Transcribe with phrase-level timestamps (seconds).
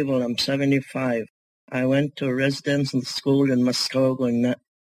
[0.00, 1.24] I'm 75.
[1.72, 4.42] I went to residential school in Muskogee in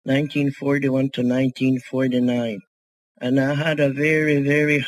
[0.05, 2.61] 1941 to 1949.
[3.21, 4.87] And I had a very, very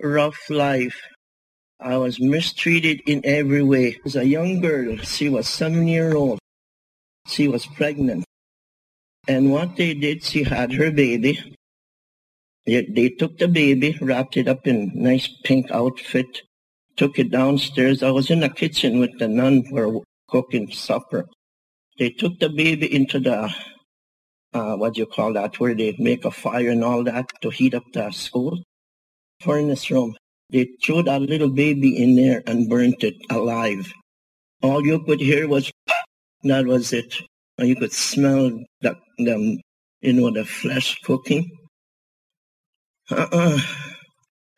[0.00, 1.00] rough life.
[1.80, 3.98] I was mistreated in every way.
[4.04, 6.38] As a young girl, she was seven year old.
[7.26, 8.24] She was pregnant.
[9.26, 11.56] And what they did, she had her baby.
[12.66, 16.42] They, they took the baby, wrapped it up in nice pink outfit,
[16.96, 18.02] took it downstairs.
[18.02, 21.26] I was in the kitchen with the nun were cooking supper.
[21.98, 23.54] They took the baby into the,
[24.54, 27.50] uh, what do you call that, where they make a fire and all that to
[27.50, 28.58] heat up the school
[29.42, 30.16] furnace room.
[30.50, 33.92] They threw that little baby in there and burnt it alive.
[34.62, 35.70] All you could hear was,
[36.44, 37.20] that was it.
[37.58, 39.58] And you could smell the, the
[40.00, 41.50] you know, the flesh cooking.
[43.10, 43.58] Uh-uh.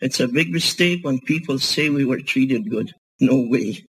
[0.04, 2.92] It's a big mistake when people say we were treated good.
[3.20, 3.86] No way.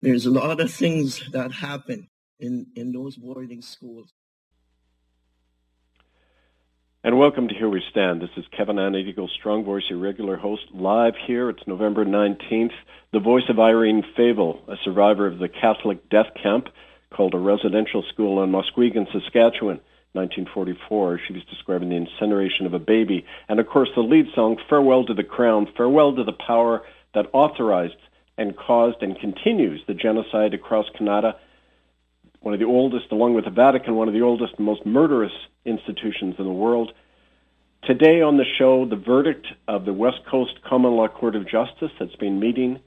[0.00, 2.08] There's a lot of things that happen
[2.38, 4.12] in, in those boarding schools.
[7.02, 8.22] And welcome to Here We Stand.
[8.22, 11.50] This is Kevin Annett-Eagle, Strong Voice, your regular host, live here.
[11.50, 12.74] It's November 19th.
[13.12, 16.68] The voice of Irene Favel, a survivor of the Catholic death camp
[17.12, 19.80] called a residential school in Muskegon, Saskatchewan,
[20.12, 21.20] 1944.
[21.26, 23.24] She was describing the incineration of a baby.
[23.48, 26.82] And of course, the lead song, Farewell to the Crown, Farewell to the Power
[27.14, 27.96] that authorized
[28.38, 31.36] and caused and continues the genocide across Canada
[32.42, 35.32] one of the oldest, along with the Vatican, one of the oldest and most murderous
[35.64, 36.92] institutions in the world.
[37.84, 41.90] Today on the show, the verdict of the West Coast Common Law Court of Justice
[41.98, 42.80] that's been meeting,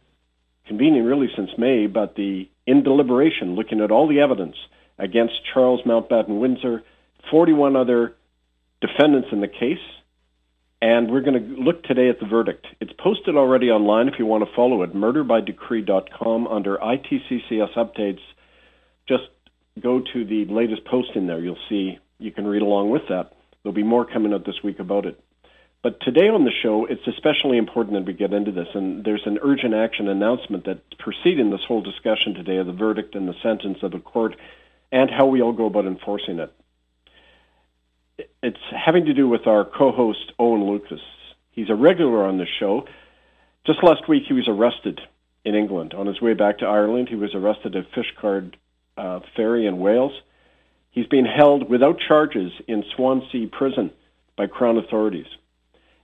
[0.68, 4.56] convening really since May, but the in deliberation, looking at all the evidence
[4.98, 6.83] against Charles Mountbatten Windsor,
[7.31, 8.16] 41 other
[8.81, 9.80] defendants in the case,
[10.81, 12.68] and we're going to look today at the verdict.
[12.80, 18.19] It's posted already online if you want to follow it, murderbydecree.com under ITCCS updates.
[19.07, 19.24] Just
[19.81, 21.39] go to the latest post in there.
[21.39, 23.33] You'll see you can read along with that.
[23.63, 25.19] There'll be more coming out this week about it.
[25.81, 29.25] But today on the show, it's especially important that we get into this, and there's
[29.25, 33.36] an urgent action announcement that's preceding this whole discussion today of the verdict and the
[33.44, 34.36] sentence of the court
[34.92, 36.51] and how we all go about enforcing it.
[38.17, 41.01] It's having to do with our co-host, Owen Lucas.
[41.51, 42.88] He's a regular on the show.
[43.65, 45.01] Just last week, he was arrested
[45.44, 45.94] in England.
[45.94, 48.56] On his way back to Ireland, he was arrested at Fishguard
[48.97, 50.13] uh, Ferry in Wales.
[50.91, 53.91] He's been held without charges in Swansea prison
[54.38, 55.27] by Crown authorities.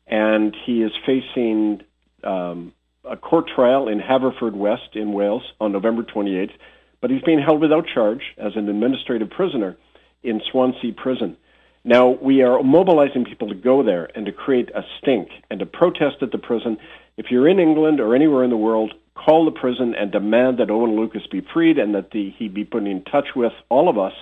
[0.07, 1.81] And he is facing
[2.23, 2.73] um,
[3.09, 6.51] a court trial in Haverfordwest in Wales on November 28th.
[6.99, 9.77] But he's being held without charge as an administrative prisoner
[10.23, 11.37] in Swansea prison.
[11.83, 15.65] Now, we are mobilizing people to go there and to create a stink and to
[15.65, 16.77] protest at the prison.
[17.17, 20.69] If you're in England or anywhere in the world, call the prison and demand that
[20.69, 23.97] Owen Lucas be freed and that the, he be put in touch with all of
[23.97, 24.13] us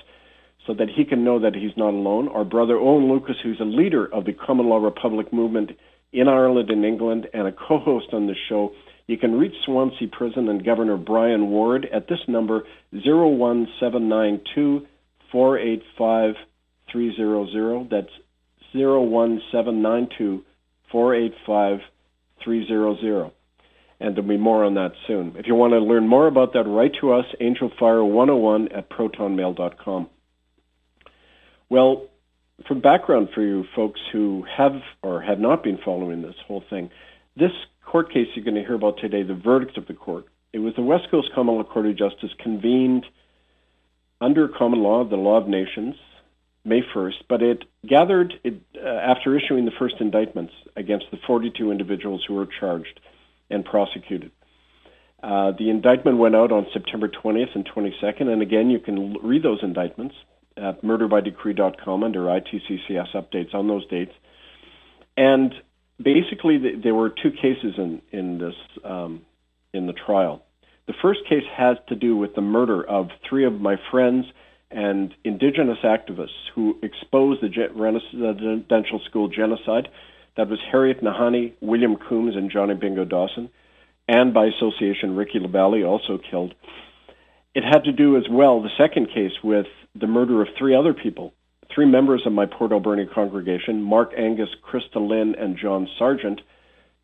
[0.66, 2.30] so that he can know that he's not alone.
[2.30, 5.72] Our brother Owen Lucas, who's a leader of the Common Law Republic movement
[6.14, 8.72] in Ireland and England and a co-host on the show,
[9.08, 12.64] you can reach Swansea Prison and Governor Brian Ward at this number,
[12.94, 14.88] 01792
[15.32, 16.36] 485
[16.92, 17.90] 300.
[17.90, 18.12] That's
[18.74, 20.44] 01792
[20.92, 21.80] 485
[22.44, 23.32] 300.
[24.02, 25.36] And there'll be more on that soon.
[25.36, 30.10] If you want to learn more about that, write to us, angelfire101 at protonmail.com.
[31.70, 32.08] Well,
[32.68, 36.90] for background for you folks who have or have not been following this whole thing,
[37.36, 37.52] this
[37.86, 40.74] court case you're going to hear about today, the verdict of the court, it was
[40.76, 43.06] the West Coast Common Law Court of Justice convened
[44.22, 45.96] under common law, the law of nations,
[46.70, 51.72] May 1st, but it gathered it, uh, after issuing the first indictments against the 42
[51.72, 53.00] individuals who were charged
[53.50, 54.32] and prosecuted.
[55.22, 59.22] Uh, the indictment went out on September 20th and 22nd, and again, you can l-
[59.22, 60.16] read those indictments
[60.56, 64.14] at murderbydecree.com under ITCCS updates on those dates.
[65.18, 65.54] And
[66.02, 69.22] basically, the, there were two cases in in this um,
[69.74, 70.44] in the trial.
[70.88, 74.26] The first case has to do with the murder of three of my friends
[74.72, 79.90] and indigenous activists who exposed the residential school genocide.
[80.38, 83.50] That was Harriet Nahanee, William Coombs, and Johnny Bingo Dawson,
[84.08, 86.54] and by association Ricky LaBelle, also killed.
[87.56, 89.66] It had to do as well, the second case, with
[90.00, 91.34] the murder of three other people,
[91.74, 96.42] three members of my Port Alberni congregation, Mark Angus, Krista Lynn, and John Sargent,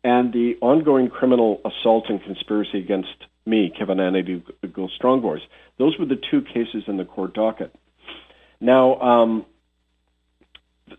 [0.06, 3.08] and the ongoing criminal assault and conspiracy against
[3.44, 4.40] me, Kevin Anady,
[4.72, 5.40] Go Strong Boys.
[5.78, 7.74] Those were the two cases in the court docket.
[8.60, 9.46] Now, um,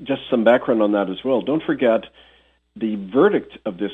[0.03, 1.41] just some background on that as well.
[1.41, 2.01] Don't forget,
[2.75, 3.91] the verdict of this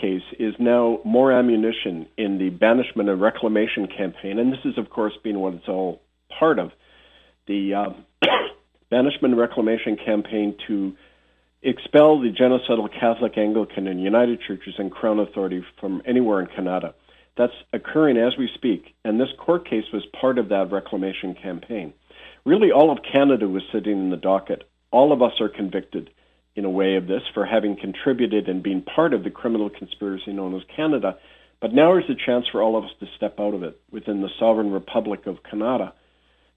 [0.00, 4.90] case is now more ammunition in the banishment and reclamation campaign, and this is, of
[4.90, 6.00] course, being what it's all
[6.38, 6.70] part of
[7.48, 7.90] the uh,
[8.90, 10.94] banishment and reclamation campaign to
[11.62, 16.94] expel the genocidal Catholic, Anglican, and United Churches and Crown Authority from anywhere in Canada.
[17.36, 21.94] That's occurring as we speak, and this court case was part of that reclamation campaign.
[22.44, 24.64] Really, all of Canada was sitting in the docket.
[24.90, 26.10] All of us are convicted
[26.54, 30.32] in a way of this for having contributed and being part of the criminal conspiracy
[30.32, 31.16] known as Canada.
[31.60, 34.20] But now is the chance for all of us to step out of it within
[34.20, 35.94] the sovereign republic of Canada,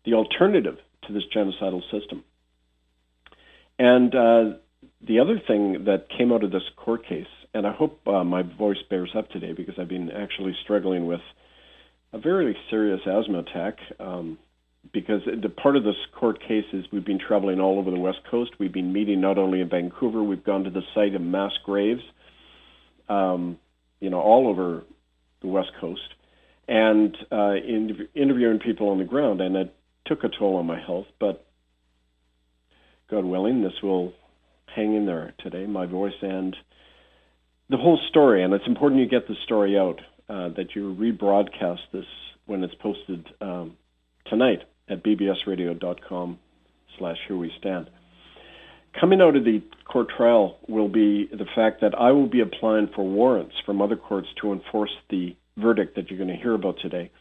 [0.04, 0.78] the alternative
[1.08, 2.24] to this genocidal system.
[3.78, 4.58] And uh,
[5.06, 8.42] the other thing that came out of this court case, and I hope uh, my
[8.44, 11.22] voice bears up today because I've been actually struggling with
[12.14, 13.78] a very serious asthma attack.
[14.00, 14.38] Um,
[14.94, 18.20] because the part of this court case is we've been traveling all over the West
[18.30, 18.52] Coast.
[18.60, 22.04] We've been meeting not only in Vancouver, we've gone to the site of mass graves,
[23.10, 23.58] um,
[24.00, 24.84] you know, all over
[25.42, 26.14] the West Coast,
[26.68, 29.42] and uh, in, interviewing people on the ground.
[29.42, 29.76] And it
[30.06, 31.46] took a toll on my health, but
[33.10, 34.14] God willing, this will
[34.74, 36.56] hang in there today, my voice and
[37.70, 38.44] the whole story.
[38.44, 42.06] And it's important you get the story out, uh, that you rebroadcast this
[42.46, 43.78] when it's posted um,
[44.28, 46.40] tonight at bbsradio.com
[46.98, 47.90] slash here we stand.
[49.00, 52.90] Coming out of the court trial will be the fact that I will be applying
[52.96, 56.78] for warrants from other courts to enforce the verdict that you're going to hear about
[56.82, 57.12] today.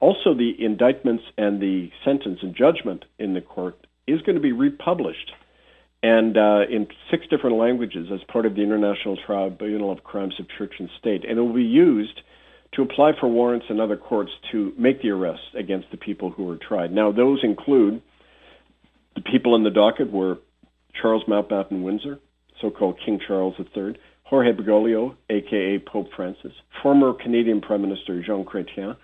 [0.00, 4.52] Also, the indictments and the sentence and judgment in the court is going to be
[4.52, 5.32] republished
[6.04, 10.44] and uh, in six different languages as part of the International Tribunal of Crimes of
[10.58, 11.24] Church and State.
[11.26, 12.20] And it will be used
[12.74, 16.44] to apply for warrants in other courts to make the arrests against the people who
[16.44, 16.92] were tried.
[16.92, 18.02] Now, those include
[19.14, 20.36] the people in the docket were
[21.00, 22.18] Charles Mountbatten Windsor,
[22.60, 28.94] so-called King Charles III, Jorge Bergoglio, aka Pope Francis, former Canadian Prime Minister Jean Chrétien,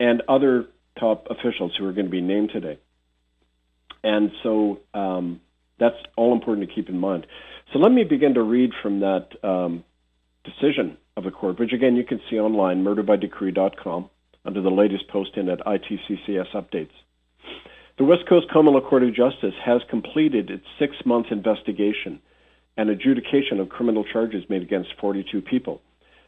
[0.00, 0.66] and other
[0.98, 2.80] top officials who are going to be named today.
[4.02, 5.40] And so um,
[5.78, 7.26] that's all important to keep in mind.
[7.72, 9.84] So let me begin to read from that um,
[10.44, 14.10] decision of the court, which again you can see online, murderbydecree.com,
[14.44, 16.90] under the latest posting at ITCCS updates.
[17.98, 22.20] The West Coast Common Law Court of Justice has completed its six month investigation
[22.76, 25.82] and adjudication of criminal charges made against 42 people.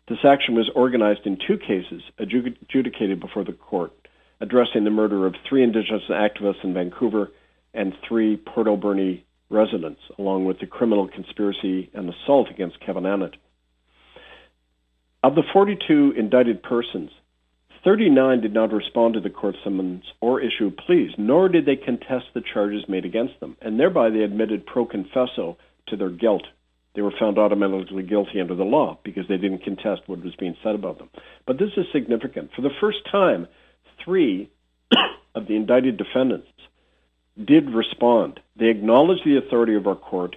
[0.09, 3.92] This action was organized in two cases adjudicated before the court,
[4.40, 7.30] addressing the murder of three Indigenous activists in Vancouver
[7.73, 13.35] and three Port Alberni residents, along with the criminal conspiracy and assault against Kevin Annett.
[15.23, 17.11] Of the 42 indicted persons,
[17.85, 22.26] 39 did not respond to the court summons or issue pleas, nor did they contest
[22.35, 25.57] the charges made against them, and thereby they admitted pro confesso
[25.88, 26.45] to their guilt.
[26.95, 30.57] They were found automatically guilty under the law because they didn't contest what was being
[30.62, 31.09] said about them.
[31.47, 32.50] But this is significant.
[32.54, 33.47] For the first time,
[34.04, 34.50] three
[35.35, 36.49] of the indicted defendants
[37.44, 38.40] did respond.
[38.56, 40.37] They acknowledged the authority of our court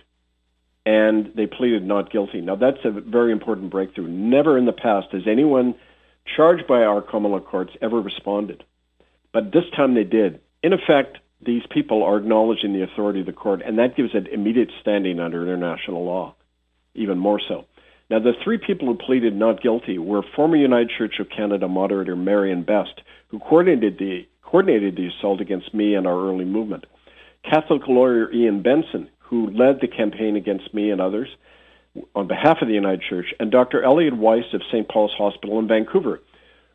[0.85, 2.41] and they pleaded not guilty.
[2.41, 4.07] Now, that's a very important breakthrough.
[4.07, 5.75] Never in the past has anyone
[6.35, 8.63] charged by our common law courts ever responded.
[9.31, 10.41] But this time they did.
[10.61, 14.27] In effect, these people are acknowledging the authority of the court, and that gives it
[14.27, 16.35] immediate standing under international law,
[16.95, 17.65] even more so.
[18.09, 22.15] Now, the three people who pleaded not guilty were former United Church of Canada moderator
[22.15, 26.85] Marion Best, who coordinated the, coordinated the assault against me and our early movement.
[27.43, 31.27] Catholic lawyer Ian Benson, who led the campaign against me and others
[32.13, 33.83] on behalf of the United Church, and Dr.
[33.83, 34.87] Elliot Weiss of St.
[34.87, 36.21] Paul's Hospital in Vancouver,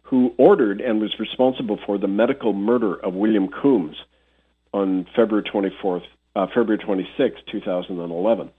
[0.02, 3.96] who ordered and was responsible for the medical murder of William Coombs
[4.72, 6.02] on February 24th,
[6.34, 8.50] uh, February 26, 2011.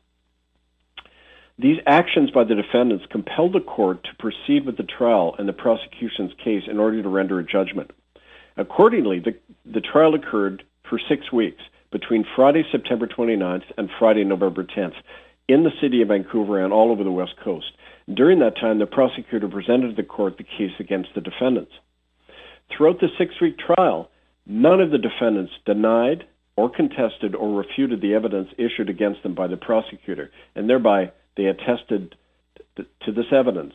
[1.57, 5.53] These actions by the defendants compelled the court to proceed with the trial and the
[5.53, 7.91] prosecution's case in order to render a judgment.
[8.57, 14.63] Accordingly, the, the trial occurred for six weeks between Friday, September 29th and Friday, November
[14.63, 14.93] 10th.
[15.47, 17.71] in the city of Vancouver and all over the West Coast.
[18.13, 21.71] During that time, the prosecutor presented to the court the case against the defendants.
[22.69, 24.09] Throughout the six-week trial,
[24.45, 26.25] none of the defendants denied
[26.55, 31.45] or contested or refuted the evidence issued against them by the prosecutor, and thereby they
[31.45, 32.15] attested
[32.75, 33.73] to this evidence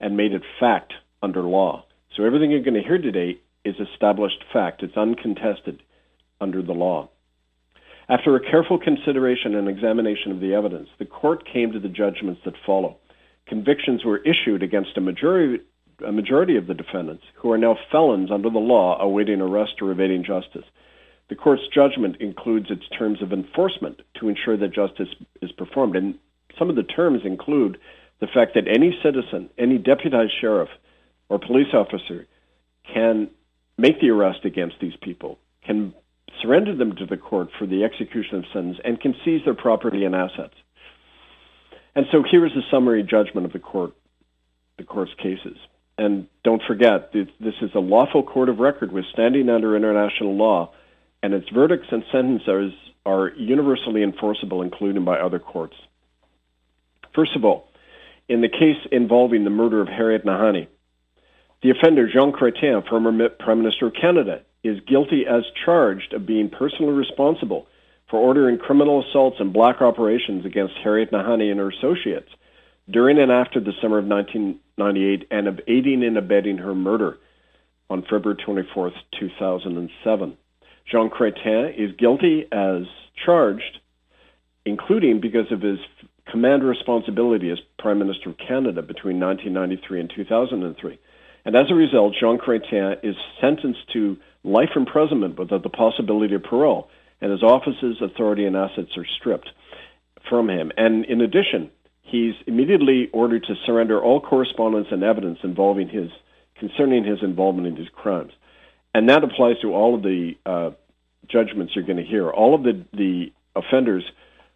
[0.00, 0.92] and made it fact
[1.22, 1.84] under law.
[2.16, 4.82] So everything you're going to hear today is established fact.
[4.82, 5.82] It's uncontested
[6.40, 7.08] under the law.
[8.08, 12.40] After a careful consideration and examination of the evidence, the court came to the judgments
[12.44, 12.98] that follow.
[13.46, 15.62] Convictions were issued against a majority,
[16.06, 19.92] a majority of the defendants, who are now felons under the law awaiting arrest or
[19.92, 20.64] evading justice.
[21.28, 25.08] The court's judgment includes its terms of enforcement to ensure that justice
[25.40, 25.96] is performed.
[25.96, 26.18] And
[26.58, 27.78] some of the terms include
[28.20, 30.68] the fact that any citizen, any deputized sheriff
[31.28, 32.26] or police officer
[32.92, 33.30] can
[33.78, 35.94] make the arrest against these people, can
[36.40, 40.04] surrender them to the court for the execution of sentence, and can seize their property
[40.04, 40.54] and assets.
[41.94, 43.92] And so here is a summary judgment of the court,
[44.78, 45.56] the court's cases.
[45.98, 50.72] And don't forget, this is a lawful court of record with standing under international law,
[51.22, 52.72] and its verdicts and sentences
[53.04, 55.76] are universally enforceable, including by other courts.
[57.14, 57.68] First of all,
[58.28, 60.68] in the case involving the murder of Harriet Nahanee,
[61.62, 66.50] the offender, Jean Chrétien, former Prime Minister of Canada, is guilty as charged of being
[66.50, 67.66] personally responsible
[68.10, 72.28] for ordering criminal assaults and black operations against Harriet Nahanee and her associates
[72.90, 77.18] during and after the summer of 1998 and of aiding and abetting her murder
[77.88, 80.36] on February 24, 2007.
[80.90, 82.82] Jean Chrétien is guilty as
[83.24, 83.78] charged,
[84.64, 85.78] including because of his
[86.30, 90.98] command responsibility as Prime Minister of Canada between 1993 and 2003.
[91.44, 96.42] And as a result, Jean Chrétien is sentenced to life imprisonment without the possibility of
[96.42, 96.88] parole,
[97.20, 99.48] and his offices, authority, and assets are stripped
[100.28, 100.72] from him.
[100.76, 101.70] And in addition,
[102.02, 106.10] he's immediately ordered to surrender all correspondence and evidence involving his
[106.58, 108.32] concerning his involvement in these crimes.
[108.94, 110.70] And that applies to all of the uh,
[111.28, 112.30] judgments you're going to hear.
[112.30, 114.04] All of the, the offenders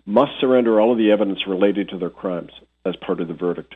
[0.05, 2.53] must surrender all of the evidence related to their crimes
[2.85, 3.75] as part of the verdict.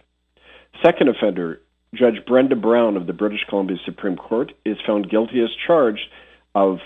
[0.84, 1.60] Second offender
[1.94, 6.06] Judge Brenda Brown of the British Columbia Supreme Court is found guilty as charged
[6.54, 6.78] of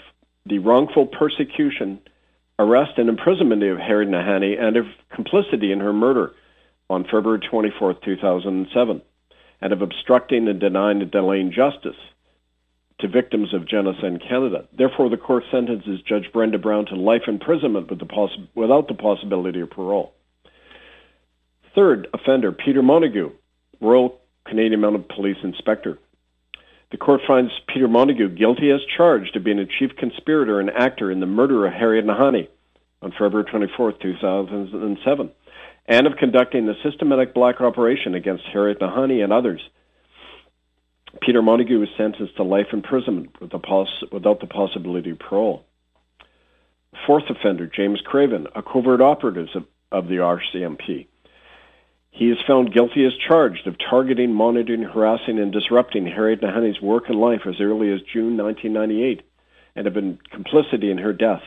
[0.47, 2.01] the wrongful persecution,
[2.59, 6.33] arrest, and imprisonment of Harriet Nahanee and of complicity in her murder
[6.89, 9.03] on February 24, 2007,
[9.61, 11.97] and of obstructing and denying and delaying justice
[13.01, 14.67] to victims of genocide in Canada.
[14.73, 18.95] Therefore, the court sentences Judge Brenda Brown to life imprisonment with the poss- without the
[18.95, 20.15] possibility of parole.
[21.75, 23.33] Third offender, Peter Montague,
[23.81, 25.99] Royal Canadian Mounted Police inspector.
[26.91, 31.11] The court finds Peter Montague guilty as charged of being a chief conspirator and actor
[31.11, 32.49] in the murder of Harriet Nahanee
[33.03, 35.31] on February 24, 2007,
[35.87, 39.61] and of conducting a systematic black operation against Harriet Nahanee and others.
[41.21, 45.65] Peter Montague was sentenced to life imprisonment without the possibility of parole.
[47.07, 49.49] Fourth offender, James Craven, a covert operative
[49.91, 51.07] of the RCMP.
[52.15, 57.09] He is found guilty as charged of targeting, monitoring, harassing, and disrupting Harriet Nahanee's work
[57.09, 59.23] and life as early as June 1998
[59.75, 61.43] and been complicity in her death.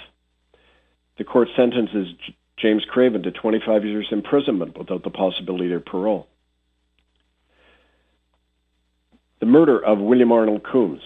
[1.18, 2.10] The court sentences
[2.58, 6.28] James Craven to 25 years imprisonment without the possibility of parole.
[9.40, 11.02] The murder of William Arnold Coombs.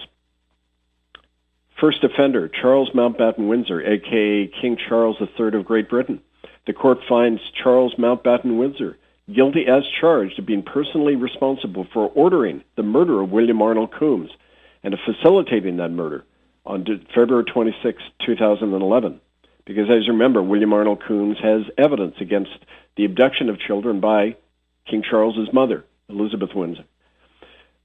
[1.80, 6.20] First offender, Charles Mountbatten Windsor, aka King Charles III of Great Britain.
[6.66, 8.98] The court finds Charles Mountbatten Windsor
[9.32, 14.30] guilty as charged of being personally responsible for ordering the murder of William Arnold Coombs
[14.82, 16.24] and of facilitating that murder
[16.66, 19.20] on February 26, 2011.
[19.64, 22.50] Because as you remember, William Arnold Coombs has evidence against
[22.96, 24.36] the abduction of children by
[24.90, 26.84] King Charles's mother, Elizabeth Windsor.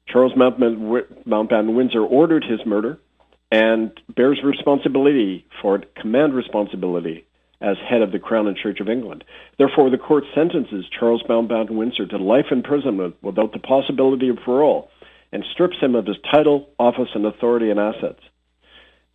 [0.08, 2.98] Charles Mountbatten Windsor ordered his murder
[3.52, 7.27] and bears responsibility for it, command responsibility
[7.60, 9.24] as head of the Crown and Church of England.
[9.58, 14.90] Therefore, the court sentences Charles Mountbatten Windsor to life imprisonment without the possibility of parole
[15.32, 18.22] and strips him of his title, office, and authority and assets.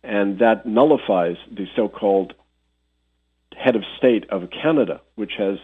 [0.03, 2.33] And that nullifies the so-called
[3.55, 5.57] head of state of Canada, which has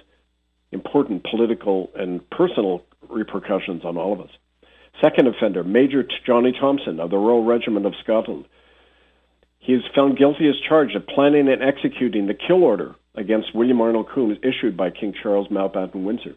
[0.71, 4.29] important political and personal repercussions on all of us.
[5.01, 8.45] Second offender, Major Johnny Thompson of the Royal Regiment of Scotland,
[9.59, 13.81] he is found guilty as charged of planning and executing the kill order against William
[13.81, 16.35] Arnold Coombs issued by King Charles Mountbatten Windsor.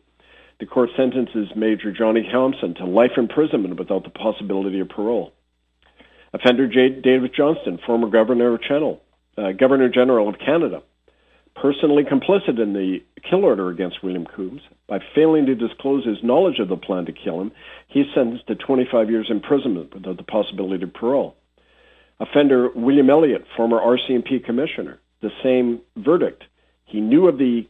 [0.59, 5.33] The court sentences Major Johnny Thompson to life imprisonment without the possibility of parole.
[6.35, 7.01] Offender J.
[7.01, 9.01] David Johnston, former Governor Channel,
[9.39, 10.83] uh, Governor General of Canada,
[11.55, 14.63] personally complicit in the kill order against William Coombs.
[14.89, 17.53] By failing to disclose his knowledge of the plan to kill him,
[17.89, 21.37] he is sentenced to 25 years imprisonment without the possibility of parole.
[22.23, 26.45] Offender William Elliott, former RCMP commissioner, the same verdict.
[26.85, 27.67] He knew of the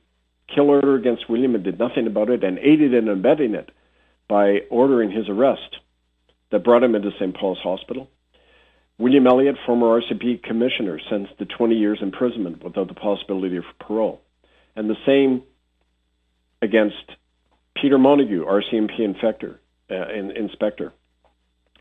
[0.55, 3.71] kill order against William and did nothing about it and aided in abetting it
[4.29, 5.79] by ordering his arrest
[6.51, 7.35] that brought him into St.
[7.35, 8.11] Paul's Hospital.
[8.99, 14.21] William Elliott, former RCMP commissioner, sentenced to 20 years imprisonment without the possibility of parole.
[14.77, 15.45] And the same
[16.61, 17.11] against
[17.75, 19.57] Peter Montague, RCMP infector,
[19.91, 20.93] uh, in, inspector.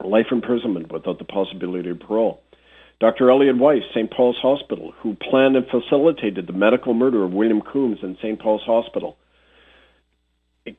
[0.02, 2.42] Life imprisonment without the possibility of parole.
[3.02, 3.32] Dr.
[3.32, 4.12] Elliot Weiss, St.
[4.12, 8.40] Paul's Hospital, who planned and facilitated the medical murder of William Coombs in St.
[8.40, 9.18] Paul's Hospital,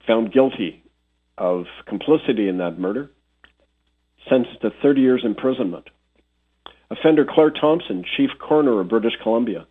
[0.06, 0.84] found guilty
[1.36, 3.10] of complicity in that murder,
[4.30, 5.90] sentenced to 30 years imprisonment.
[6.92, 9.66] Offender Claire Thompson, Chief Coroner of British Columbia.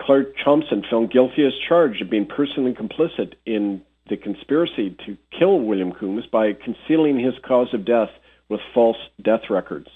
[0.00, 5.60] Claire Thompson found guilty as charged of being personally complicit in the conspiracy to kill
[5.60, 8.10] William Coombs by concealing his cause of death
[8.48, 9.88] with false death records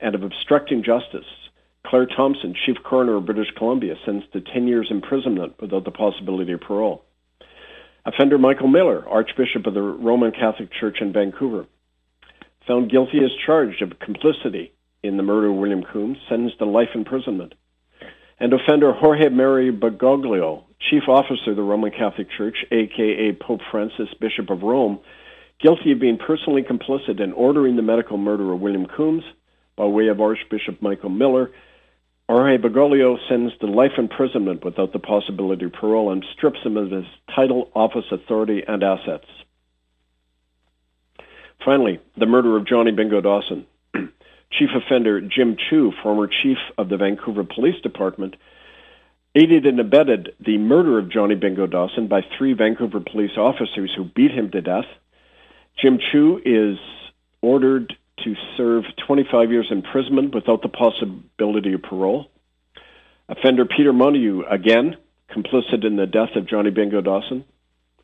[0.00, 1.26] and of obstructing justice.
[1.86, 6.52] Claire Thompson, Chief Coroner of British Columbia, sentenced to 10 years imprisonment without the possibility
[6.52, 7.04] of parole.
[8.04, 11.66] Offender Michael Miller, Archbishop of the Roman Catholic Church in Vancouver,
[12.66, 16.90] found guilty as charged of complicity in the murder of William Coombs, sentenced to life
[16.94, 17.54] imprisonment.
[18.38, 24.08] And offender Jorge Mario Bergoglio, Chief Officer of the Roman Catholic Church, aka Pope Francis,
[24.20, 24.98] Bishop of Rome,
[25.60, 29.24] guilty of being personally complicit in ordering the medical murder of William Coombs
[29.76, 31.50] by way of Archbishop Michael Miller.
[32.28, 36.90] Jorge Bergoglio sentenced to life imprisonment without the possibility of parole and strips him of
[36.90, 39.26] his title, office, authority, and assets.
[41.64, 43.66] Finally, the murder of Johnny Bingo Dawson.
[44.50, 48.36] Chief offender Jim Chu, former chief of the Vancouver Police Department,
[49.34, 54.04] aided and abetted the murder of Johnny Bingo Dawson by three Vancouver police officers who
[54.04, 54.86] beat him to death.
[55.80, 56.78] Jim Chu is
[57.42, 62.26] ordered to serve 25 years imprisonment without the possibility of parole.
[63.28, 64.96] Offender Peter Montague, again,
[65.30, 67.44] complicit in the death of Johnny Bingo Dawson,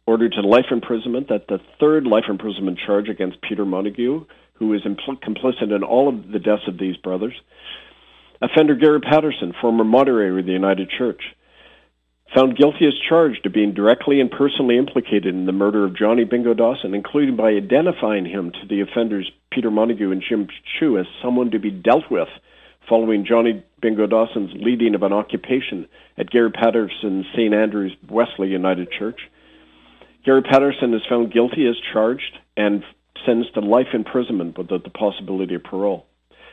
[0.06, 1.26] ordered to life imprisonment.
[1.28, 6.08] That's the third life imprisonment charge against Peter Montague, who is impl- complicit in all
[6.08, 7.34] of the deaths of these brothers.
[8.40, 11.22] Offender Gary Paterson, former moderator of the United Church,
[12.34, 16.24] found guilty as charged of being directly and personally implicated in the murder of Johnny
[16.24, 21.06] Bingo Dawson, including by identifying him to the offenders Peter Montague and Jim Chu as
[21.22, 22.28] someone to be dealt with
[22.88, 27.54] following Johnny Bingo Dawson's leading of an occupation at Gary Paterson's St.
[27.54, 29.20] Andrew's Wesley United Church.
[30.24, 32.82] Gary Paterson is found guilty as charged and
[33.26, 36.06] sentenced to life imprisonment without the possibility of parole,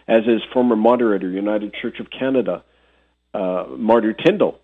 [0.07, 2.63] as is former moderator, United Church of Canada,
[3.33, 4.55] uh, Mardi Tindal,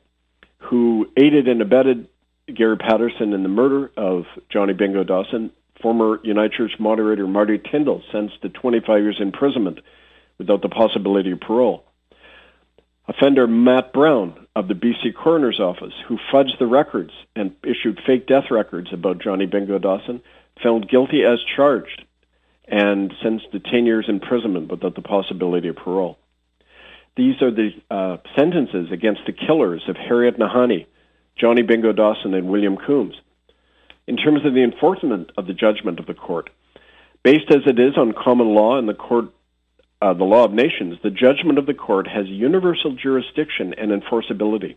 [0.57, 2.07] who aided and abetted
[2.53, 5.51] Gary Paterson in the murder of Johnny Bingo Dawson.
[5.81, 9.79] Former United Church moderator Mardi Tindal sentenced to 25 years imprisonment
[10.37, 11.83] without the possibility of parole.
[13.07, 18.25] Offender Matt Brown of the BC Coroner's Office, who fudged the records and issued fake
[18.25, 20.21] death records about Johnny Bingo Dawson,
[20.63, 22.03] found guilty as charged
[22.67, 26.17] and sentenced to 10 years imprisonment without the possibility of parole.
[27.15, 30.85] These are the uh, sentences against the killers of Harriet Nahanee,
[31.37, 33.15] Johnny Bingo Dawson, and William Coombs.
[34.05, 36.49] In terms of the enforcement of the judgment of the court,
[37.23, 39.25] based as it is on common law and the court,
[40.01, 44.75] uh, the law of nations, the judgment of the court has universal jurisdiction and enforceability.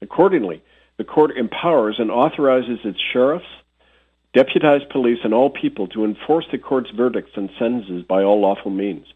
[0.00, 0.62] Accordingly,
[0.96, 3.44] the court empowers and authorizes its sheriffs,
[4.32, 8.70] deputized police, and all people to enforce the court's verdicts and sentences by all lawful
[8.70, 9.06] means.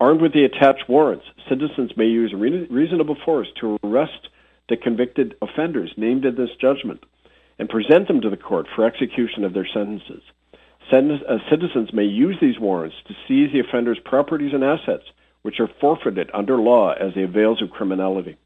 [0.00, 4.28] Armed with the attached warrants, citizens may use re- reasonable force to arrest
[4.68, 7.04] the convicted offenders named in this judgment
[7.58, 10.22] and present them to the court for execution of their sentences.
[10.90, 15.04] Sen- uh, citizens may use these warrants to seize the offender's properties and assets,
[15.42, 18.36] which are forfeited under law as the avails of criminality.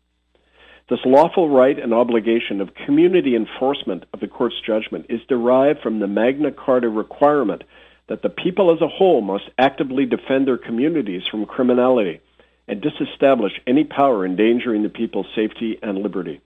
[0.91, 5.99] This lawful right and obligation of community enforcement of the court's judgment is derived from
[5.99, 7.63] the Magna Carta requirement
[8.09, 12.21] that the people as a whole must actively defend their communities from criminality
[12.66, 16.40] and disestablish any power endangering the people's safety and liberty.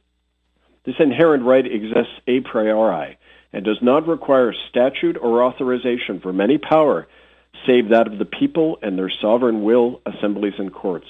[0.85, 3.19] This inherent right exists a priori
[3.53, 7.07] and does not require statute or authorization from any power
[7.67, 11.07] save that of the people and their sovereign will, assemblies, and courts.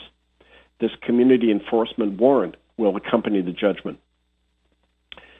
[0.81, 4.01] This community enforcement warrant will accompany the judgment.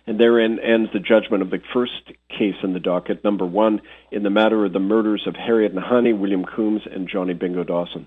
[0.07, 1.93] And therein ends the judgment of the first
[2.29, 6.19] case in the docket, number one, in the matter of the murders of Harriet Nahanee,
[6.19, 8.07] William Coombs, and Johnny Bingo Dawson.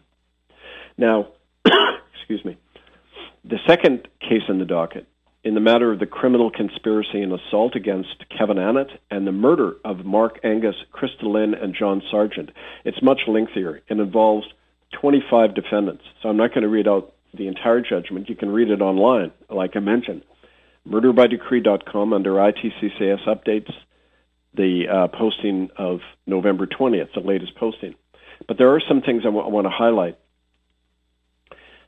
[0.98, 1.30] Now,
[2.20, 2.58] excuse me,
[3.46, 5.08] The second case in the docket,
[5.46, 9.74] in the matter of the criminal conspiracy and assault against Kevin Annett and the murder
[9.86, 12.50] of Mark Angus, Krista Lynn, and John Sargent.
[12.84, 13.82] It's much lengthier.
[13.88, 14.48] It involves
[15.00, 16.04] 25 defendants.
[16.22, 18.28] So I'm not going to read out the entire judgment.
[18.28, 20.24] You can read it online, like I mentioned.
[20.88, 23.72] Murderbydecree.com under ITCCS updates,
[24.54, 27.96] the uh, posting of November 20th, the latest posting.
[28.48, 30.18] But there are some things I, w- I want to highlight.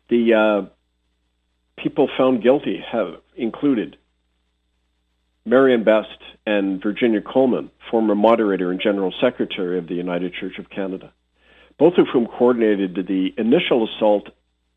[0.09, 3.97] The uh, people found guilty have included
[5.45, 10.69] Marion Best and Virginia Coleman, former moderator and general secretary of the United Church of
[10.69, 11.13] Canada,
[11.77, 14.29] both of whom coordinated the initial assault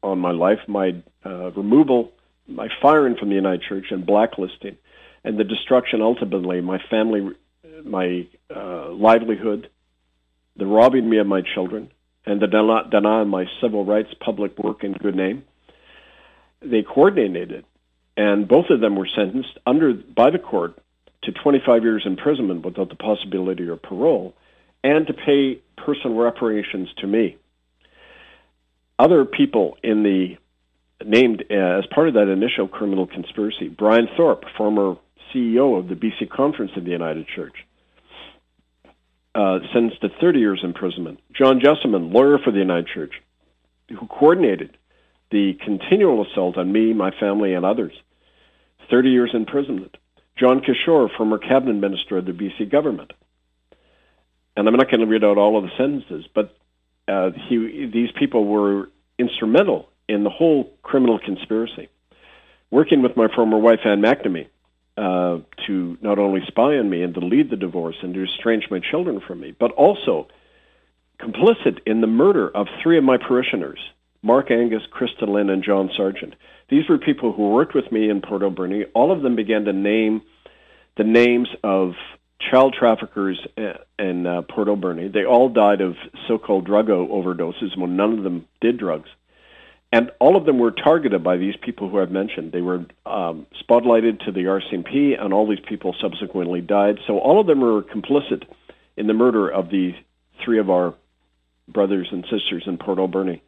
[0.02, 2.12] on my life, my uh, removal,
[2.46, 4.76] my firing from the United Church, and blacklisting,
[5.24, 7.31] and the destruction ultimately my family,
[7.85, 9.68] my uh, livelihood,
[10.57, 11.90] the robbing me of my children,
[12.26, 12.46] and the
[12.90, 15.44] denying my civil rights, public work, and good name.
[16.62, 17.64] They coordinated it,
[18.16, 20.79] and both of them were sentenced under by the court
[21.22, 24.35] to 25 years imprisonment without the possibility of parole,
[24.83, 27.37] and to pay personal reparations to me.
[28.98, 30.37] Other people in the
[31.05, 34.97] named uh, as part of that initial criminal conspiracy, Brian Thorpe, former
[35.33, 37.55] CEO of the BC Conference of the United Church,
[39.35, 41.21] uh, sentenced to 30 years imprisonment.
[41.33, 43.15] John Jesselman, lawyer for the United Church,
[43.89, 44.77] who coordinated
[45.31, 47.93] the continual assault on me, my family, and others,
[48.91, 49.97] 30 years imprisonment.
[50.37, 53.13] John Kishore, former cabinet minister of the BC government.
[54.57, 56.57] And I'm not going to read out all of the sentences, but
[57.07, 61.88] uh, he, these people were instrumental in the whole criminal conspiracy.
[62.70, 64.49] Working with my former wife, Anne McNamee,
[64.96, 68.64] uh, to not only spy on me and to lead the divorce and to estrange
[68.70, 70.29] my children from me, but also
[71.18, 73.79] complicit in the murder of three of my parishioners,
[74.23, 76.35] Mark Angus, Krista Lynn, and John Sargent.
[76.68, 78.85] These were people who worked with me in Port Alberni.
[78.94, 80.23] All of them began to name
[80.96, 81.92] the names of
[82.51, 83.38] child traffickers
[83.99, 84.68] in uh, Port.
[85.12, 85.96] They all died of
[86.27, 89.09] so-called drug overdoses when none of them did drugs.
[89.92, 92.53] And all of them were targeted by these people who I've mentioned.
[92.53, 96.98] They were um, spotlighted to the RCMP, and all these people subsequently died.
[97.07, 98.44] So all of them were complicit
[98.96, 99.92] in the murder of the
[100.44, 100.94] three of our
[101.66, 103.42] brothers and sisters in Port Alberni.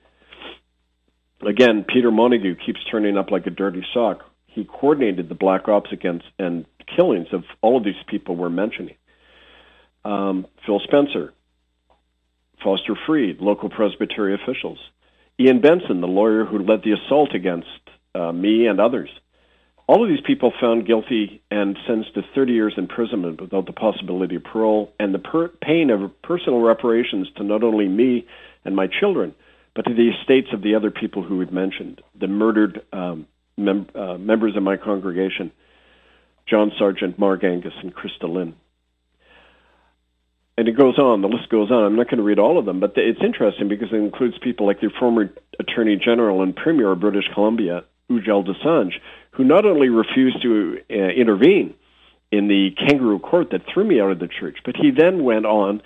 [1.47, 4.23] Again, Peter Montague keeps turning up like a dirty sock.
[4.47, 8.97] He coordinated the black ops against and killings of all of these people we're mentioning.
[10.05, 11.33] Um, Phil Spencer,
[12.63, 14.79] Foster Freed, local Presbytery officials,
[15.43, 17.67] Ian Benson, the lawyer who led the assault against
[18.15, 19.11] uh, me and others.
[19.89, 24.37] All of these people found guilty and sentenced to 30 years imprisonment without the possibility
[24.37, 28.25] of parole and the per- pain of personal reparations to not only me
[28.65, 29.35] and my children,
[29.75, 33.27] but to the estates of the other people who we've mentioned, the murdered um,
[33.57, 35.51] mem- uh, members of my congregation,
[36.47, 38.55] John Sargent, Mark Angus, and Krista Lynn
[40.57, 41.23] and it goes on.
[41.23, 41.85] The list goes on.
[41.85, 44.67] I'm not going to read all of them, but it's interesting because it includes people
[44.67, 48.93] like the former Attorney General and Premier of British Columbia, Ujjal Dosanjh,
[49.33, 51.75] who not only refused to uh, intervene
[52.31, 55.47] in the kangaroo court that threw me out of the church, but he then went
[55.47, 55.83] on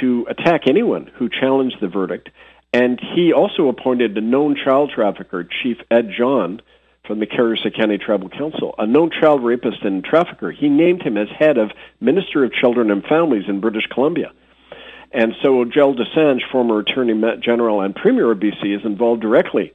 [0.00, 2.30] to attack anyone who challenged the verdict.
[2.72, 6.62] And he also appointed a known child trafficker, Chief Ed John,
[7.06, 10.52] from the Carrier Sekani Tribal Council, a known child rapist and trafficker.
[10.52, 14.32] He named him as head of Minister of Children and Families in British Columbia.
[15.12, 19.74] And so Ujjal Dosanjh, former Attorney General and Premier of BC, is involved directly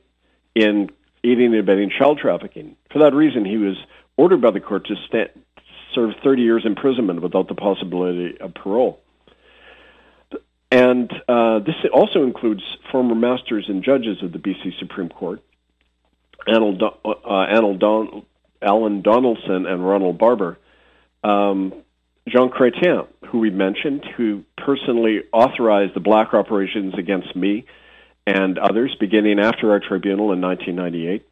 [0.55, 0.89] in
[1.23, 2.75] aiding and abetting child trafficking.
[2.91, 3.75] For that reason, he was
[4.15, 5.29] ordered by the court to stand,
[5.93, 8.99] serve 30 years imprisonment without the possibility of parole.
[10.71, 15.41] And uh, this also includes former masters and judges of the BC Supreme Court,
[16.47, 18.23] Arnold, uh, Don,
[18.61, 20.57] Alan Donaldson and Ronald Barber.
[21.23, 21.73] Um,
[22.27, 27.65] Jean Chrétien, who we mentioned, who personally authorized the black operations against me
[28.25, 31.25] and others beginning after our tribunal in 1998.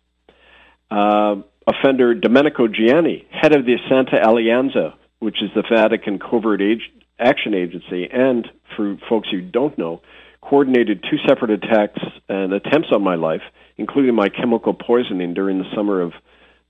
[0.90, 6.92] Uh, offender Domenico Giani, head of the Santa Alianza, which is the Vatican Covert Age-
[7.20, 10.02] Action Agency, and for folks who don't know,
[10.50, 13.42] coordinated two separate attacks and attempts on my life
[13.78, 16.14] including my chemical poisoning during the summer of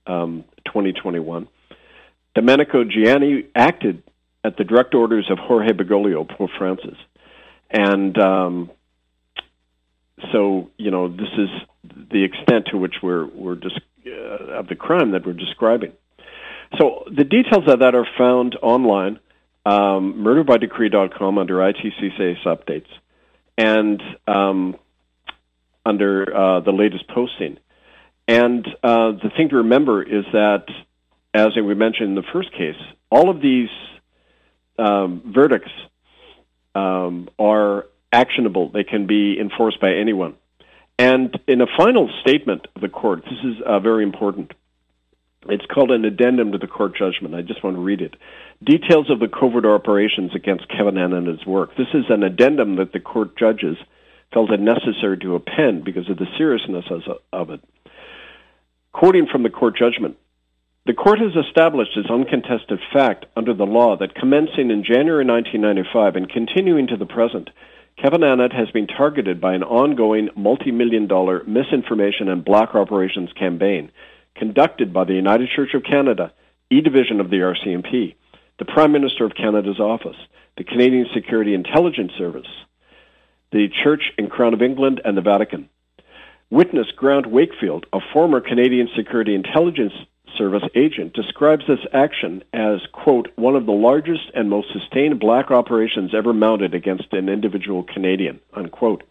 [0.06, 1.48] um, 2021.
[2.34, 4.02] Domenico Giani acted
[4.44, 6.96] at the direct orders of Jorge Bergoglio, Pope Francis.
[7.70, 8.70] And um,
[10.32, 11.48] so, you know, this is
[12.10, 13.72] the extent to which we're, we're dis-
[14.06, 15.92] uh, of the crime that we're describing.
[16.78, 19.18] So the details of that are found online,
[19.64, 22.86] um, murderbydecree.com under ITCCS updates.
[23.58, 24.76] And um,
[25.84, 27.58] under uh, the latest posting.
[28.28, 30.64] And uh, the thing to remember is that,
[31.32, 32.76] as we mentioned in the first case,
[33.10, 33.68] all of these
[34.78, 35.70] um, verdicts
[36.74, 38.70] um, are actionable.
[38.70, 40.34] They can be enforced by anyone.
[40.98, 44.52] And in a final statement of the court, this is uh, very important.
[45.50, 47.34] It's called an addendum to the court judgment.
[47.34, 48.14] I just want to read it.
[48.62, 51.76] Details of the covert operations against Kevin Annett and his work.
[51.76, 53.76] This is an addendum that the court judges
[54.32, 56.84] felt it necessary to append because of the seriousness
[57.32, 57.60] of it.
[58.92, 60.16] Quoting from the court judgment,
[60.86, 66.16] the court has established as uncontested fact under the law that commencing in January 1995
[66.16, 67.50] and continuing to the present,
[68.00, 73.90] Kevin Annett has been targeted by an ongoing multi-million dollar misinformation and black operations campaign
[74.36, 76.32] conducted by the United Church of Canada,
[76.70, 78.14] E-Division of the RCMP,
[78.58, 80.16] the Prime Minister of Canada's office,
[80.56, 82.48] the Canadian Security Intelligence Service,
[83.52, 85.68] the Church and Crown of England, and the Vatican.
[86.50, 89.92] Witness Grant Wakefield, a former Canadian Security Intelligence
[90.36, 95.50] Service agent, describes this action as, quote, one of the largest and most sustained black
[95.50, 99.02] operations ever mounted against an individual Canadian, unquote.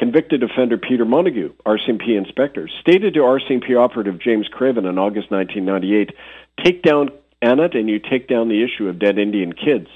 [0.00, 6.16] Convicted offender Peter Montague, RCMP inspector, stated to RCMP operative James Craven in August 1998,
[6.64, 7.10] take down
[7.42, 9.88] Annett and you take down the issue of dead Indian kids.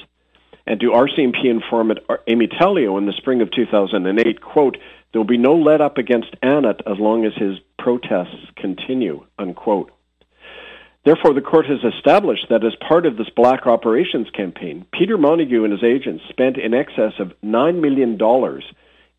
[0.66, 4.76] And to RCMP informant Amy Talio in the spring of 2008, quote,
[5.12, 9.90] there will be no let up against Annett as long as his protests continue, unquote.
[11.06, 15.64] Therefore, the court has established that as part of this black operations campaign, Peter Montague
[15.64, 18.18] and his agents spent in excess of $9 million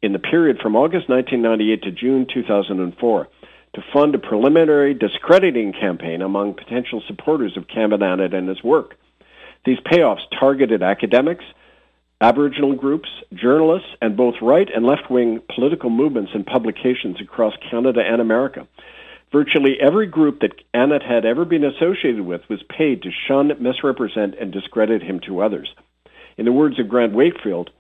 [0.05, 3.27] in the period from August 1998 to June 2004
[3.73, 8.95] to fund a preliminary discrediting campaign among potential supporters of Annett and his work.
[9.65, 11.43] These payoffs targeted academics,
[12.21, 18.01] Aboriginal groups, journalists, and both right and left wing political movements and publications across Canada
[18.05, 18.67] and America.
[19.31, 24.35] Virtually every group that Annett had ever been associated with was paid to shun, misrepresent,
[24.39, 25.73] and discredit him to others.
[26.37, 27.71] In the words of Grant Wakefield,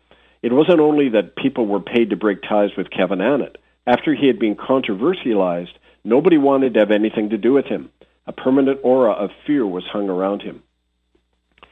[0.45, 3.55] it wasn't only that people were paid to break ties with Kevin Annett.
[3.87, 7.89] After he had been controversialized, nobody wanted to have anything to do with him.
[8.27, 10.61] A permanent aura of fear was hung around him.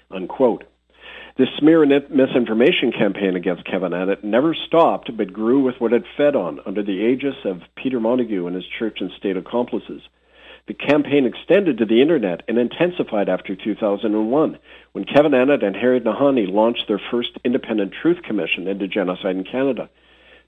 [0.10, 0.64] Unquote.
[1.38, 6.04] This smear and misinformation campaign against Kevin Annett never stopped but grew with what it
[6.18, 10.02] fed on under the aegis of Peter Montague and his church and state accomplices.
[10.66, 14.58] The campaign extended to the internet and intensified after 2001
[14.94, 19.44] when Kevin Annett and Harriet Nahanee launched their first independent truth commission into genocide in
[19.44, 19.90] Canada.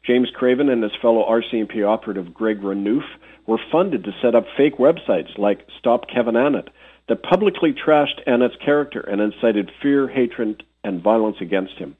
[0.04, 3.04] James Craven and his fellow RCMP operative Greg Renouf
[3.46, 6.70] were funded to set up fake websites like Stop Kevin Annett
[7.08, 11.98] that publicly trashed Annett's character and incited fear, hatred, and violence against him.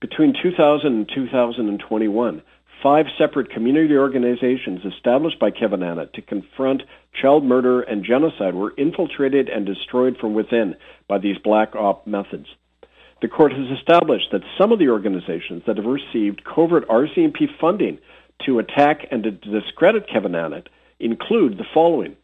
[0.00, 2.42] Between 2000 and 2021,
[2.82, 6.82] five separate community organizations established by Kevin Annett to confront
[7.20, 10.76] child murder and genocide were infiltrated and destroyed from within
[11.08, 12.46] by these black op methods.
[13.20, 17.98] The court has established that some of the organizations that have received covert RCMP funding
[18.46, 20.66] to attack and to discredit Kevin Annett
[21.00, 22.16] include the following.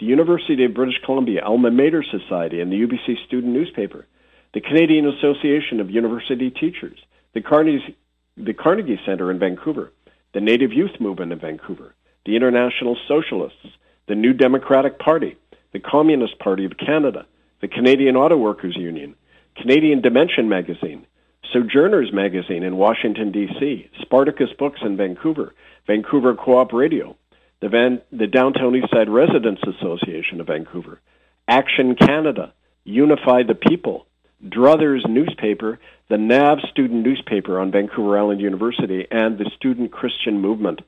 [0.00, 4.06] The University of British Columbia Alma Mater Society and the UBC Student Newspaper,
[4.54, 6.98] the Canadian Association of University Teachers,
[7.34, 7.96] the Carnegie,
[8.36, 9.92] the Carnegie Center in Vancouver,
[10.34, 13.66] the Native Youth Movement in Vancouver, the International Socialists,
[14.06, 15.36] the New Democratic Party,
[15.72, 17.26] the Communist Party of Canada,
[17.60, 19.14] the Canadian Auto Workers Union,
[19.56, 21.06] Canadian Dimension Magazine,
[21.52, 25.54] Sojourners Magazine in Washington, D.C., Spartacus Books in Vancouver,
[25.86, 27.16] Vancouver Co-op Radio,
[27.60, 31.00] the, Van, the Downtown Eastside Residents Association of Vancouver,
[31.48, 32.52] Action Canada,
[32.84, 34.06] Unify the People,
[34.44, 40.80] Druthers newspaper, the NAV student newspaper on Vancouver Island University, and the Student Christian Movement.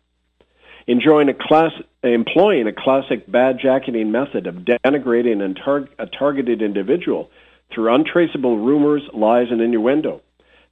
[0.86, 6.62] Enjoying a class, employing a classic bad jacketing method of denigrating and tar- a targeted
[6.62, 7.30] individual
[7.72, 10.22] through untraceable rumors, lies, and innuendo.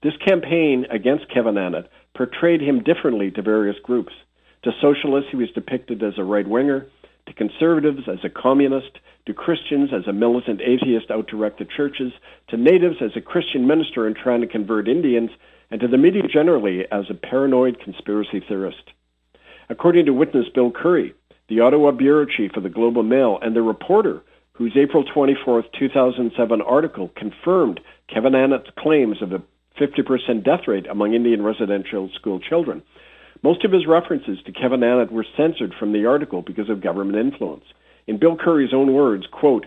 [0.03, 4.13] This campaign against Kevin Annett portrayed him differently to various groups.
[4.63, 6.87] To socialists, he was depicted as a right winger.
[7.29, 11.67] To conservatives, as a communist to Christians as a militant atheist out to wreck the
[11.67, 12.11] churches,
[12.49, 15.31] to natives as a Christian minister and trying to convert Indians,
[15.71, 18.93] and to the media generally as a paranoid conspiracy theorist.
[19.69, 21.13] According to witness Bill Curry,
[21.49, 25.65] the Ottawa bureau chief of the Globe and Mail, and the reporter whose April 24,
[25.79, 29.43] 2007 article confirmed Kevin Annett's claims of a
[29.79, 32.83] 50% death rate among Indian residential school children.
[33.43, 37.19] Most of his references to Kevin Annett were censored from the article because of government
[37.19, 37.65] influence.
[38.07, 39.67] In Bill Curry's own words, quote,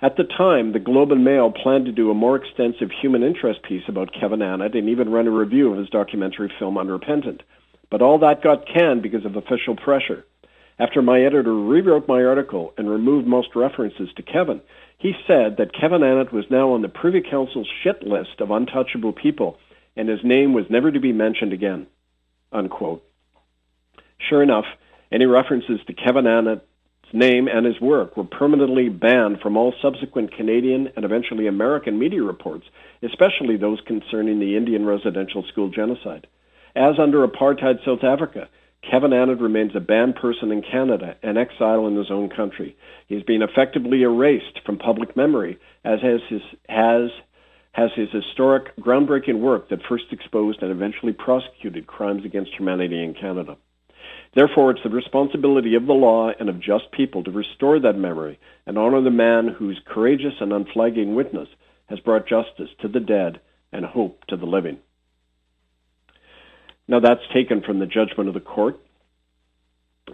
[0.00, 3.62] at the time, the Globe and Mail planned to do a more extensive human interest
[3.64, 7.42] piece about Kevin Annett and even run a review of his documentary film Unrepentant.
[7.90, 10.24] But all that got canned because of official pressure.
[10.78, 14.60] After my editor rewrote my article and removed most references to Kevin,
[14.98, 19.12] he said that Kevin Annett was now on the Privy Council's shit list of untouchable
[19.12, 19.58] people,
[19.96, 21.88] and his name was never to be mentioned again.
[22.52, 23.04] Unquote.
[24.20, 24.66] Sure enough,
[25.10, 26.62] any references to Kevin Annett's
[27.12, 32.22] name and his work were permanently banned from all subsequent Canadian and eventually American media
[32.22, 32.66] reports,
[33.02, 36.26] especially those concerning the Indian residential school genocide.
[36.76, 38.48] As under apartheid South Africa,
[38.88, 42.76] Kevin Annett remains a banned person in Canada an exile in his own country.
[43.06, 47.10] He's been effectively erased from public memory, as has his, has,
[47.72, 53.14] has his historic, groundbreaking work that first exposed and eventually prosecuted crimes against humanity in
[53.14, 53.56] Canada.
[54.38, 58.38] Therefore, it's the responsibility of the law and of just people to restore that memory
[58.66, 61.48] and honor the man whose courageous and unflagging witness
[61.86, 63.40] has brought justice to the dead
[63.72, 64.78] and hope to the living.
[66.86, 68.78] Now that's taken from the judgment of the court.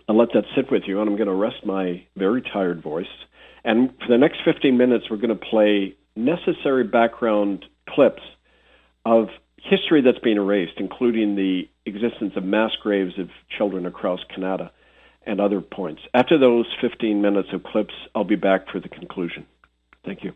[0.08, 3.04] I'll let that sit with you, and I'm going to rest my very tired voice.
[3.62, 8.22] And for the next 15 minutes, we're going to play necessary background clips
[9.04, 14.70] of history that's been erased, including the existence of mass graves of children across Canada
[15.26, 16.02] and other points.
[16.12, 19.46] After those 15 minutes of clips, I'll be back for the conclusion.
[20.04, 20.34] Thank you.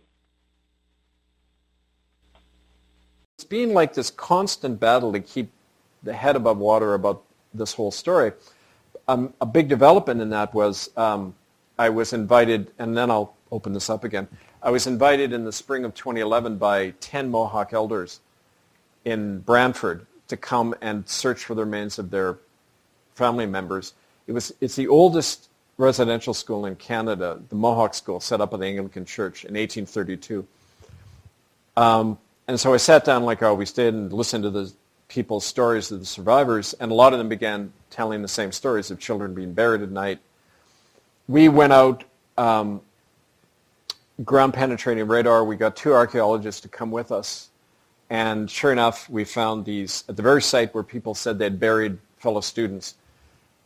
[3.36, 5.50] It's been like this constant battle to keep
[6.02, 8.32] the head above water about this whole story.
[9.06, 11.34] Um, a big development in that was um,
[11.78, 14.28] I was invited, and then I'll open this up again.
[14.62, 18.20] I was invited in the spring of 2011 by 10 Mohawk elders
[19.04, 22.38] in Brantford to come and search for the remains of their
[23.14, 23.94] family members.
[24.26, 28.58] It was, it's the oldest residential school in Canada, the Mohawk School, set up by
[28.58, 30.46] the Anglican Church in 1832.
[31.76, 34.72] Um, and so I sat down like I always did and listened to the
[35.08, 38.90] people's stories of the survivors, and a lot of them began telling the same stories
[38.90, 40.18] of children being buried at night.
[41.28, 42.04] We went out
[42.36, 42.80] um,
[44.24, 45.44] ground penetrating radar.
[45.44, 47.48] We got two archaeologists to come with us.
[48.10, 51.98] And sure enough, we found these at the very site where people said they'd buried
[52.18, 52.94] fellow students.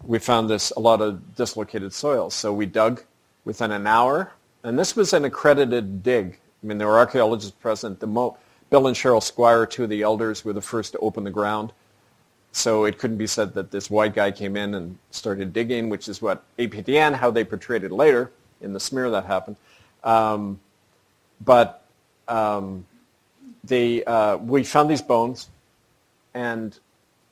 [0.04, 2.30] We found this a lot of dislocated soil.
[2.30, 3.02] So we dug
[3.44, 4.32] within an hour,
[4.64, 6.38] and this was an accredited dig.
[6.62, 8.00] I mean, there were archaeologists present.
[8.00, 8.36] The mo-
[8.70, 11.72] Bill and Cheryl Squire, two of the elders, were the first to open the ground.
[12.52, 16.08] So it couldn't be said that this white guy came in and started digging, which
[16.08, 18.30] is what APTN, how they portrayed it later
[18.60, 19.56] in the smear that happened.
[20.04, 20.60] Um,
[21.44, 21.84] but
[22.28, 22.84] um,
[23.64, 25.48] they, uh, we found these bones,
[26.34, 26.78] and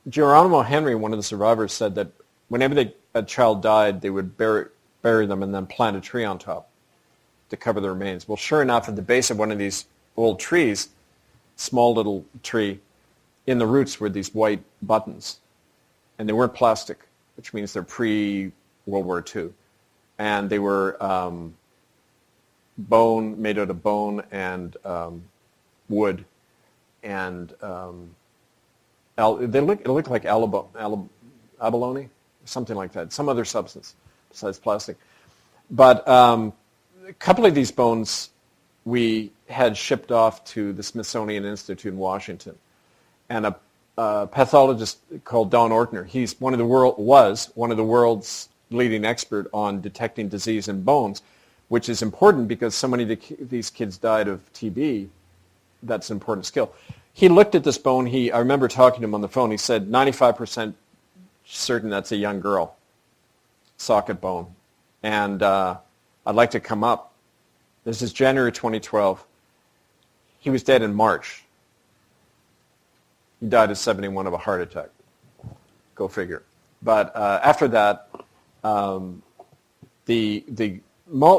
[0.09, 2.11] Geronimo Henry, one of the survivors, said that
[2.49, 4.67] whenever they, a child died, they would bury,
[5.03, 6.69] bury them and then plant a tree on top
[7.51, 8.29] to cover the remains.
[8.29, 10.89] Well, sure enough, at the base of one of these old trees,
[11.57, 12.81] small little tree,
[13.47, 15.41] in the roots were these white buttons.
[16.19, 16.99] And they weren't plastic,
[17.37, 19.51] which means they're pre-World War II.
[20.19, 21.55] And they were um,
[22.79, 25.25] bone, made out of bone and um,
[25.91, 26.25] wood.
[27.03, 28.15] And um,
[29.19, 31.09] al- they look, it looked like alabo- alab-
[31.61, 32.09] abalone,
[32.45, 33.95] something like that, some other substance
[34.31, 34.97] besides plastic.
[35.71, 36.53] But um,
[37.07, 38.31] a couple of these bones
[38.85, 42.57] we had shipped off to the Smithsonian Institute in Washington.
[43.29, 43.57] And a,
[43.99, 48.49] a pathologist called Don Ortner, he's one of the world, was one of the world's
[48.71, 51.23] leading expert on detecting disease in bones,
[51.69, 55.09] which is important because so many of the, these kids died of TB.
[55.83, 56.73] That's an important skill.
[57.13, 58.07] He looked at this bone.
[58.07, 59.51] He, I remember talking to him on the phone.
[59.51, 60.75] He said, 95%
[61.45, 62.77] certain that's a young girl,
[63.77, 64.55] socket bone.
[65.03, 65.79] And uh,
[66.27, 67.11] I'd like to come up
[67.85, 69.25] this is January 2012.
[70.39, 71.45] He was dead in March.
[73.41, 74.91] He died at 71 of a heart attack.
[75.95, 76.43] Go figure.
[76.83, 78.11] But uh, after that,
[78.65, 79.23] um,
[80.07, 80.81] the the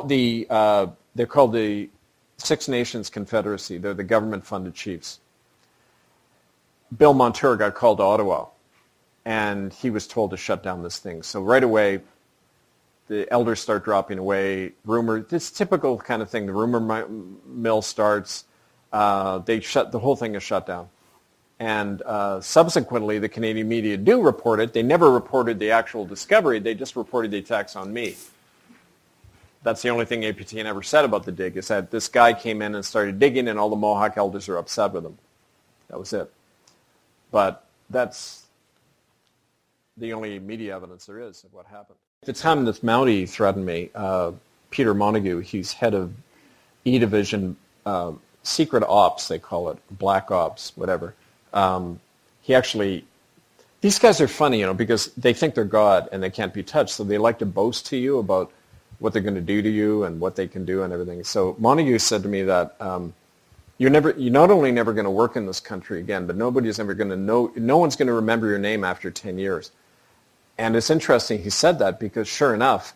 [0.05, 1.89] the uh, they're called the
[2.45, 3.77] Six Nations Confederacy.
[3.77, 5.19] They're the government-funded chiefs.
[6.97, 8.47] Bill Montour got called to Ottawa,
[9.23, 11.23] and he was told to shut down this thing.
[11.23, 12.01] So right away,
[13.07, 14.73] the elders start dropping away.
[14.85, 16.45] Rumor, this typical kind of thing.
[16.45, 17.07] The rumor
[17.45, 18.45] mill starts.
[18.91, 20.89] Uh, they shut the whole thing is shut down,
[21.59, 24.73] and uh, subsequently the Canadian media do report it.
[24.73, 26.59] They never reported the actual discovery.
[26.59, 28.15] They just reported the attacks on me.
[29.64, 32.62] That's the only thing APTN ever said about the dig is that this guy came
[32.62, 35.18] in and started digging, and all the Mohawk elders are upset with him.
[35.89, 36.32] That was it.
[37.32, 38.45] But that's
[39.97, 41.97] the only media evidence there is of what happened.
[42.24, 44.32] At the time this Mountie threatened me, uh,
[44.72, 46.14] Peter Montague, he's head of
[46.86, 47.55] E Division
[47.86, 51.14] uh, Secret Ops, they call it, Black Ops, whatever.
[51.53, 51.99] Um,
[52.41, 53.05] he actually
[53.82, 56.62] these guys are funny, you know, because they think they're God and they can't be
[56.62, 56.91] touched.
[56.91, 58.51] So they like to boast to you about
[59.01, 61.23] what they're going to do to you and what they can do and everything.
[61.23, 63.13] So Montague said to me that um,
[63.79, 66.79] you're never, you're not only never going to work in this country again, but nobody's
[66.79, 69.71] ever going to know, no one's going to remember your name after 10 years.
[70.59, 72.93] And it's interesting he said that because sure enough,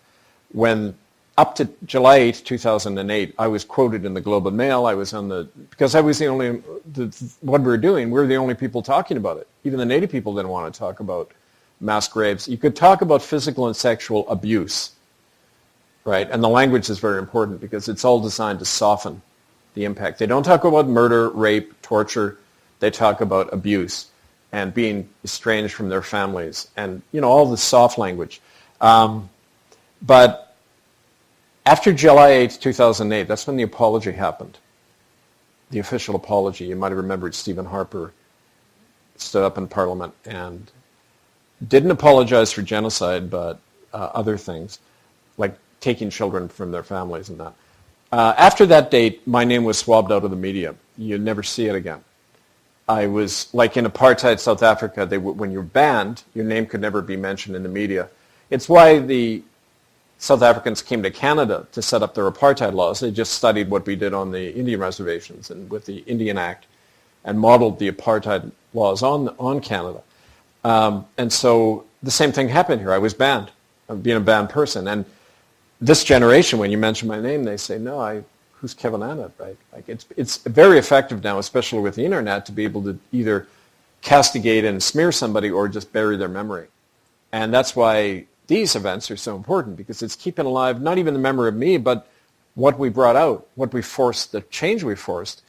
[0.52, 0.96] when
[1.40, 4.86] up to July 8, 2008, I was quoted in the Globe and Mail.
[4.86, 6.62] I was on the, because I was the only,
[6.94, 9.48] the, what we were doing, we were the only people talking about it.
[9.64, 11.32] Even the Native people didn't want to talk about
[11.80, 12.48] mass graves.
[12.48, 14.92] You could talk about physical and sexual abuse,
[16.06, 16.30] right?
[16.30, 19.22] And the language is very important because it's all designed to soften
[19.74, 20.20] the impact.
[20.20, 22.38] They don't talk about murder, rape, torture.
[22.80, 24.08] They talk about abuse
[24.52, 28.40] and being estranged from their families and, you know, all the soft language.
[28.80, 29.30] Um,
[30.02, 30.56] but
[31.66, 34.60] after July 8, 2008, that's when the apology happened.
[35.72, 36.66] The official apology.
[36.66, 38.14] You might have remembered Stephen Harper
[39.18, 40.72] stood up in Parliament and
[41.68, 43.60] didn't apologize for genocide, but
[43.94, 44.80] uh, other things,
[45.38, 47.54] like taking children from their families and that.
[48.12, 50.74] Uh, after that date, my name was swabbed out of the media.
[50.98, 52.04] You'd never see it again.
[52.90, 57.04] I was, like in apartheid South Africa, they, when you're banned, your name could never
[57.04, 58.10] be mentioned in the media.
[58.50, 59.44] It's why the
[60.18, 63.00] South Africans came to Canada to set up their apartheid laws.
[63.00, 66.66] They just studied what we did on the Indian reservations and with the Indian Act
[67.26, 70.02] and modeled the apartheid laws on, on Canada.
[70.64, 72.92] Um, and so the same thing happened here.
[72.92, 73.52] I was banned,
[74.02, 74.88] being a banned person.
[74.88, 75.06] And
[75.82, 78.24] this generation, when you mention my name, they say, no, I,
[78.54, 79.58] who's Kevin Annett, right?
[79.74, 83.48] Like it's, it's very effective now, especially with the internet, to be able to either
[84.02, 86.68] castigate and smear somebody or just bury their memory.
[87.32, 91.20] And that's why these events are so important because it's keeping alive not even the
[91.20, 92.08] memory of me, but
[92.54, 95.42] what we brought out, what we forced, the change we forced.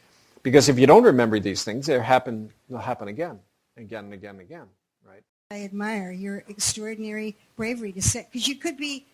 [0.42, 3.38] Because if you don't remember these things, they happen, they'll happen again,
[3.76, 4.66] again and again and again,
[5.06, 5.22] right?
[5.50, 9.06] I admire your extraordinary bravery to say, because you could be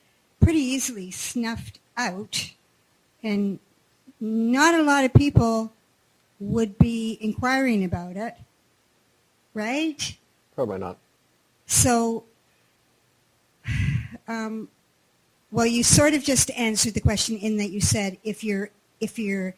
[0.43, 2.53] pretty easily snuffed out,
[3.23, 3.59] and
[4.21, 5.73] not a lot of people
[6.41, 8.35] would be inquiring about it,
[9.55, 10.17] right?
[10.55, 10.99] Probably not.
[11.67, 12.25] So,
[14.29, 14.69] um,
[15.51, 18.71] well, you sort of just answered the question in that you said if you're
[19.01, 19.55] if you're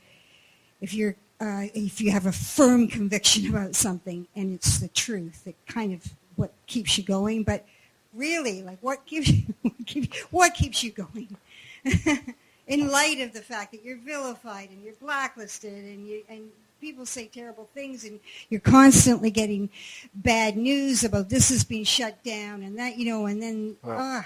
[0.80, 5.43] if you're uh, if you have a firm conviction about something and it's the truth,
[5.47, 7.43] it kind of what keeps you going.
[7.43, 7.66] But
[8.15, 9.55] really, like what gives you,
[10.31, 11.37] what keeps you going?
[12.67, 16.49] In light of the fact that you're vilified and you're blacklisted and you and
[16.81, 19.69] people say terrible things and you're constantly getting
[20.17, 24.25] bad news about this is being shut down and that you know and then ah,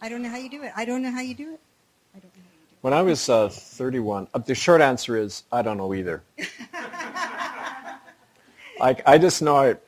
[0.00, 0.72] I don't know how you do it.
[0.76, 1.60] I don't know how you do it.
[2.12, 5.62] I don't know do When I was uh, 31, uh, the short answer is I
[5.62, 6.24] don't know either.
[8.80, 9.80] like I just know it,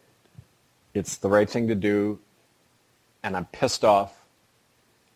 [0.95, 2.21] it's the right thing to do,
[3.25, 4.15] and I'm pissed off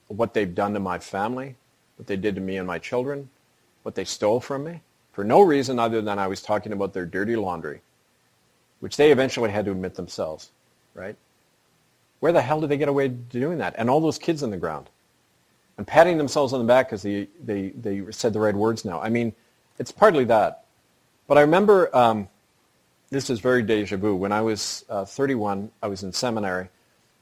[0.09, 1.55] what they've done to my family,
[1.97, 3.29] what they did to me and my children,
[3.83, 4.81] what they stole from me,
[5.13, 7.83] for no reason other than I was talking about their dirty laundry,
[8.81, 10.51] which they eventually had to admit themselves,
[10.95, 11.17] right?
[12.21, 13.75] Where the hell did they get away doing that?
[13.77, 14.89] And all those kids on the ground
[15.77, 19.01] and patting themselves on the back because they, they, they said the right words now.
[19.01, 19.35] I mean,
[19.79, 20.65] it's partly that.
[21.27, 22.29] But I remember, um,
[23.11, 24.17] this is very deja vu.
[24.17, 26.69] When I was uh, 31, I was in seminary.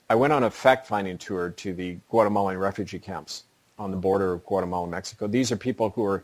[0.09, 3.42] I went on a fact-finding tour to the Guatemalan refugee camps
[3.78, 5.26] on the border of Guatemala and Mexico.
[5.26, 6.22] These are people who are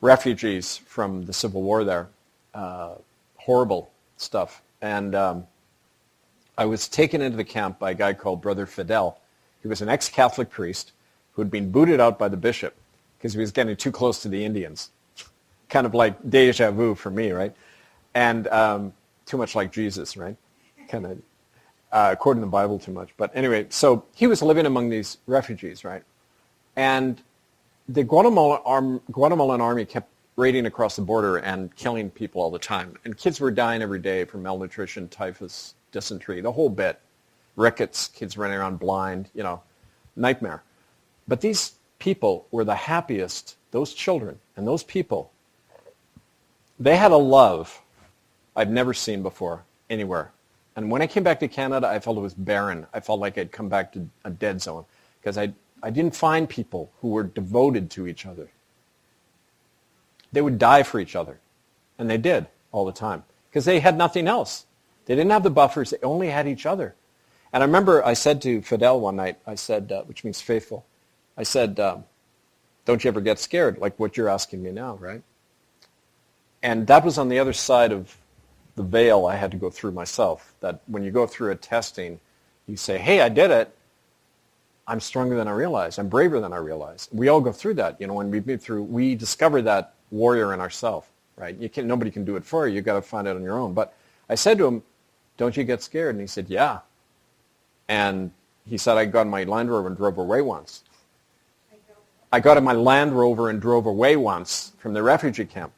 [0.00, 2.08] refugees from the Civil War there.
[2.54, 2.94] Uh,
[3.36, 4.62] horrible stuff.
[4.80, 5.46] And um,
[6.56, 9.18] I was taken into the camp by a guy called Brother Fidel.
[9.62, 10.92] He was an ex-Catholic priest
[11.32, 12.76] who had been booted out by the bishop
[13.16, 14.90] because he was getting too close to the Indians.
[15.68, 17.54] Kind of like deja vu for me, right?
[18.14, 18.92] And um,
[19.26, 20.36] too much like Jesus, right?
[20.88, 21.18] Kind of
[21.92, 23.10] uh, according to the Bible too much.
[23.16, 26.02] But anyway, so he was living among these refugees, right?
[26.76, 27.20] And
[27.88, 28.06] the
[28.64, 32.96] arm, Guatemalan army kept raiding across the border and killing people all the time.
[33.04, 37.00] And kids were dying every day from malnutrition, typhus, dysentery, the whole bit.
[37.56, 39.60] Rickets, kids running around blind, you know,
[40.14, 40.62] nightmare.
[41.26, 45.32] But these people were the happiest, those children and those people.
[46.78, 47.82] They had a love
[48.54, 50.30] I've never seen before anywhere.
[50.78, 52.86] And when I came back to Canada, I felt it was barren.
[52.94, 54.84] I felt like I'd come back to a dead zone
[55.20, 55.52] because I,
[55.82, 58.48] I didn't find people who were devoted to each other.
[60.30, 61.40] They would die for each other.
[61.98, 64.66] And they did all the time because they had nothing else.
[65.06, 65.90] They didn't have the buffers.
[65.90, 66.94] They only had each other.
[67.52, 70.86] And I remember I said to Fidel one night, I said, uh, which means faithful,
[71.36, 72.04] I said, um,
[72.84, 75.24] don't you ever get scared like what you're asking me now, right?
[76.62, 78.16] And that was on the other side of
[78.78, 80.54] the veil I had to go through myself.
[80.60, 82.18] That when you go through a testing,
[82.66, 83.74] you say, hey, I did it,
[84.86, 85.98] I'm stronger than I realize.
[85.98, 87.08] I'm braver than I realize.
[87.12, 88.00] We all go through that.
[88.00, 91.06] You know, when we move through, we discover that warrior in ourselves,
[91.36, 91.54] right?
[91.58, 92.76] You can't, nobody can do it for you.
[92.76, 93.74] You've got to find it on your own.
[93.74, 93.94] But
[94.30, 94.82] I said to him,
[95.36, 96.14] don't you get scared?
[96.14, 96.78] And he said, yeah.
[97.88, 98.30] And
[98.66, 100.84] he said, I got in my Land Rover and drove away once.
[102.32, 105.72] I got in my Land Rover and drove away once from the refugee camp.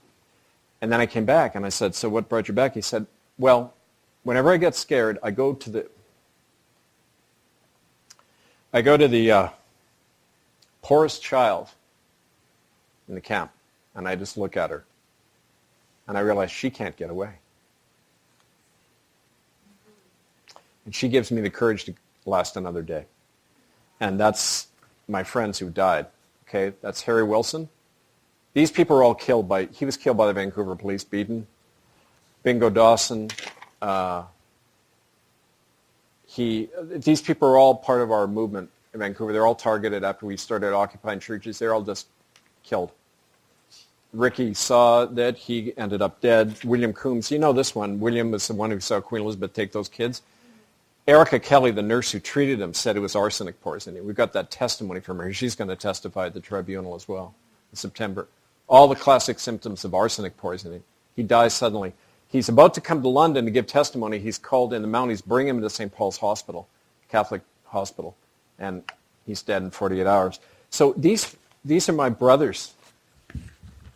[0.81, 2.75] And then I came back and I said, so what brought you back?
[2.75, 3.07] He said,
[3.39, 3.75] well,
[4.23, 5.87] whenever I get scared, I go to the,
[8.73, 9.49] I go to the uh,
[10.83, 11.69] poorest child
[13.09, 13.51] in the camp,
[13.95, 14.85] and I just look at her,
[16.07, 17.33] and I realize she can't get away.
[20.85, 23.07] And she gives me the courage to last another day.
[23.99, 24.69] And that's
[25.09, 26.07] my friends who died.
[26.49, 27.69] Okay, that's Harry Wilson.
[28.53, 31.47] These people are all killed by, he was killed by the Vancouver police, beaten.
[32.43, 33.29] Bingo Dawson,
[33.81, 34.25] uh,
[36.27, 39.33] he, these people are all part of our movement in Vancouver.
[39.33, 41.59] They're all targeted after we started occupying churches.
[41.59, 42.07] They're all just
[42.63, 42.93] killed.
[44.13, 45.37] Ricky saw that.
[45.37, 46.57] He ended up dead.
[46.65, 48.01] William Coombs, you know this one.
[48.01, 50.23] William was the one who saw Queen Elizabeth take those kids.
[51.07, 54.05] Erica Kelly, the nurse who treated him, said it was arsenic poisoning.
[54.05, 55.33] We've got that testimony from her.
[55.33, 57.35] She's going to testify at the tribunal as well
[57.73, 58.29] in September.
[58.71, 60.83] All the classic symptoms of arsenic poisoning.
[61.17, 61.93] He dies suddenly.
[62.29, 64.21] He's about to come to London to give testimony.
[64.21, 65.93] He's called in the Mounties, bring him to St.
[65.93, 66.69] Paul's Hospital,
[67.09, 68.17] Catholic hospital,
[68.59, 68.85] and
[69.27, 70.39] he's dead in 48 hours.
[70.71, 72.73] So these, these are my brothers,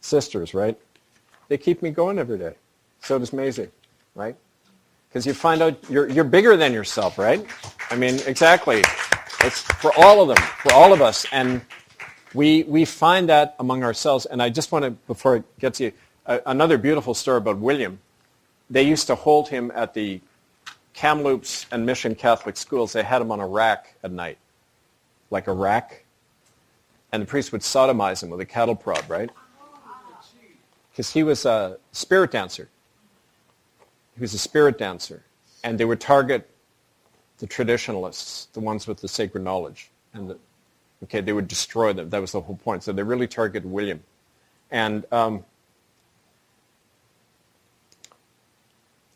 [0.01, 0.77] sisters, right?
[1.49, 2.55] They keep me going every day.
[3.01, 3.69] So does Maisie,
[4.17, 4.35] right?
[5.09, 7.47] Because you find out you're, you're bigger than yourself, right?
[7.91, 8.83] I mean, exactly.
[9.43, 11.25] It's for all of them, for all of us.
[11.31, 11.61] And
[12.35, 14.27] we, we find that among ourselves.
[14.27, 15.93] And I just want to, before I get to you,
[16.27, 18.01] uh, another beautiful story about William
[18.71, 20.21] they used to hold him at the
[20.95, 22.93] Kamloops and Mission Catholic schools.
[22.93, 24.39] They had him on a rack at night,
[25.31, 26.05] like a rack.
[27.13, 29.31] And the priest would sodomize him with a cattle prod, right?
[30.91, 32.69] Because he was a spirit dancer.
[34.15, 35.23] He was a spirit dancer.
[35.63, 36.49] And they would target
[37.39, 39.91] the traditionalists, the ones with the sacred knowledge.
[40.13, 40.39] And the,
[41.05, 42.11] okay, they would destroy them.
[42.11, 42.83] That was the whole point.
[42.83, 44.03] So they really targeted William.
[44.71, 45.45] And um,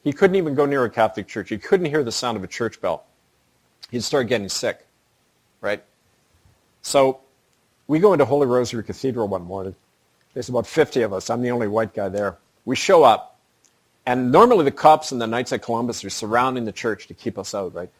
[0.08, 1.50] He couldn't even go near a Catholic church.
[1.50, 3.04] He couldn't hear the sound of a church bell.
[3.90, 4.86] He'd start getting sick,
[5.60, 5.84] right?
[6.80, 7.20] So
[7.88, 9.74] we go into Holy Rosary Cathedral one morning.
[10.32, 11.28] There's about 50 of us.
[11.28, 12.38] I'm the only white guy there.
[12.64, 13.38] We show up,
[14.06, 17.36] and normally the cops and the Knights of Columbus are surrounding the church to keep
[17.36, 17.90] us out, right?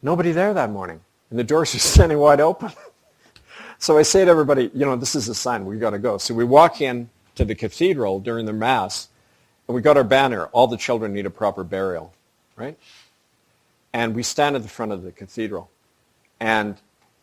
[0.00, 2.72] Nobody there that morning, and the doors are standing wide open.
[3.78, 5.64] So I say to everybody, you know, this is a sign.
[5.64, 6.18] We've got to go.
[6.18, 9.08] So we walk in to the cathedral during the Mass,
[9.66, 12.12] and we got our banner, all the children need a proper burial,
[12.56, 12.78] right?
[13.92, 15.70] And we stand at the front of the cathedral.
[16.40, 16.76] And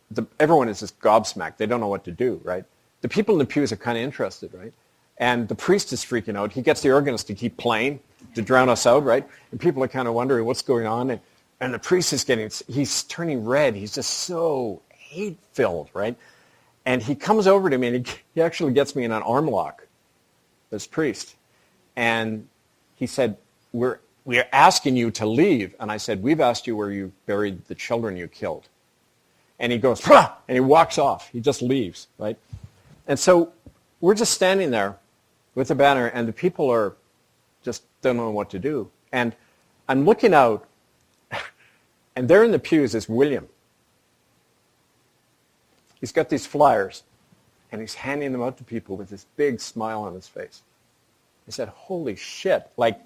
[0.10, 1.58] the, everyone is just gobsmacked.
[1.58, 2.66] They don't know what to do, right?
[3.02, 4.74] The people in the pews are kind of interested, right?
[5.18, 6.52] And the priest is freaking out.
[6.52, 8.00] He gets the organist to keep playing
[8.36, 9.28] to drown us out, right?
[9.52, 11.12] And people are kind of wondering what's going on.
[11.12, 11.22] And,
[11.60, 13.76] and the priest is getting, he's turning red.
[13.76, 16.16] He's just so hate-filled, right?
[16.86, 19.48] And he comes over to me and he, he actually gets me in an arm
[19.48, 19.88] lock,
[20.70, 21.36] this priest.
[21.96, 22.48] And
[22.96, 23.38] he said,
[23.72, 25.76] we're, we're asking you to leave.
[25.80, 28.68] And I said, we've asked you where you buried the children you killed.
[29.60, 30.34] And he goes, Pah!
[30.48, 31.30] and he walks off.
[31.32, 32.38] He just leaves, right?
[33.08, 33.54] And so
[34.00, 34.98] we're just standing there
[35.54, 36.96] with the banner, and the people are
[37.64, 38.90] just don't know what to do.
[39.12, 39.36] And
[39.88, 40.68] I'm looking out,
[42.16, 43.48] and there in the pews is William.
[46.02, 47.04] He's got these flyers,
[47.72, 50.64] and he's handing them out to people with this big smile on his face.
[51.48, 53.00] I said, holy shit, like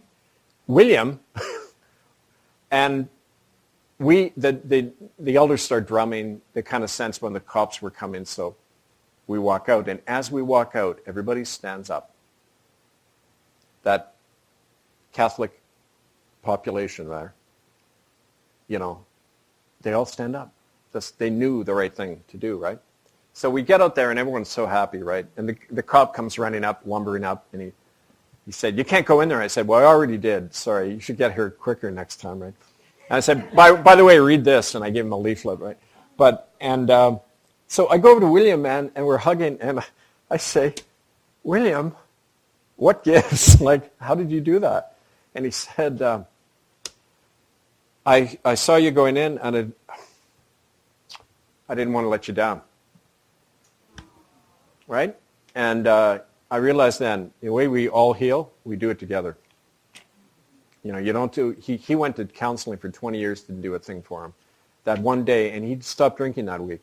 [0.65, 1.19] William,
[2.71, 3.07] and
[3.99, 6.41] we, the, the, the elders start drumming.
[6.53, 8.55] They kind of sense when the cops were coming, so
[9.27, 9.87] we walk out.
[9.87, 12.11] And as we walk out, everybody stands up.
[13.83, 14.15] That
[15.13, 15.61] Catholic
[16.41, 17.33] population there,
[18.67, 19.05] you know,
[19.81, 20.51] they all stand up.
[21.17, 22.79] They knew the right thing to do, right?
[23.33, 25.25] So we get out there and everyone's so happy, right?
[25.35, 27.71] And the, the cop comes running up, lumbering up, and he
[28.45, 29.41] he said, you can't go in there.
[29.41, 30.53] I said, well, I already did.
[30.53, 32.53] Sorry, you should get here quicker next time, right?
[33.09, 34.75] And I said, by, by the way, read this.
[34.75, 35.77] And I gave him a leaflet, right?
[36.15, 37.21] But, and um,
[37.67, 39.79] so I go over to William, man, and we're hugging, and
[40.29, 40.75] I say,
[41.43, 41.95] William,
[42.75, 43.59] what gives?
[43.69, 44.95] like, how did you do that?
[45.33, 46.27] And he said, um,
[48.05, 49.73] I, I saw you going in, and
[51.67, 52.61] I didn't want to let you down.
[54.87, 55.15] Right?
[55.55, 56.19] And uh,
[56.51, 59.37] I realized then the way we all heal, we do it together.
[60.83, 63.73] You know, you don't do, he, he went to counseling for 20 years, didn't do
[63.73, 64.33] a thing for him.
[64.83, 66.81] that one day, and he stopped drinking that week.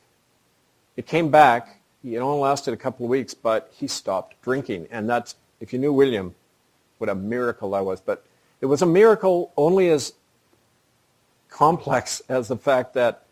[0.97, 1.81] It came back.
[2.05, 4.89] It only lasted a couple of weeks, but he stopped drinking.
[4.91, 6.35] And that's, if you knew William,
[6.99, 8.01] what a miracle that was.
[8.01, 8.27] But
[8.61, 10.15] it was a miracle only as
[11.49, 13.27] complex as the fact that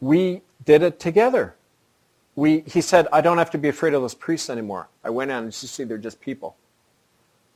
[0.00, 1.54] we did it together.
[2.34, 4.88] We, he said, I don't have to be afraid of those priests anymore.
[5.04, 6.56] I went in and just see they're just people.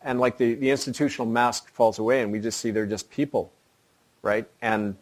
[0.03, 3.53] And like the, the institutional mask falls away and we just see they're just people,
[4.23, 4.47] right?
[4.61, 4.97] And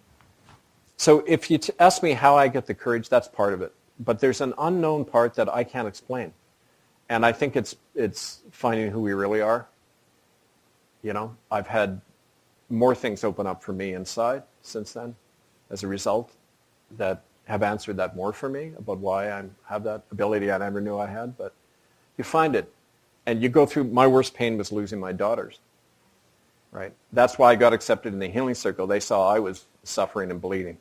[0.97, 3.75] so if you t- ask me how I get the courage, that's part of it.
[3.99, 6.33] But there's an unknown part that I can't explain.
[7.09, 9.67] And I think it's, it's finding who we really are.
[11.03, 12.01] You know, I've had
[12.71, 15.15] more things open up for me inside since then
[15.71, 16.33] as a result
[16.93, 20.81] that have answered that more for me about why I have that ability I never
[20.81, 21.37] knew I had.
[21.37, 21.53] But
[22.17, 22.73] you find it.
[23.27, 25.59] And you go through, my worst pain was losing my daughters.
[26.73, 26.93] Right?
[27.13, 28.87] That's why I got accepted in the healing circle.
[28.87, 30.79] They saw I was suffering and bleeding.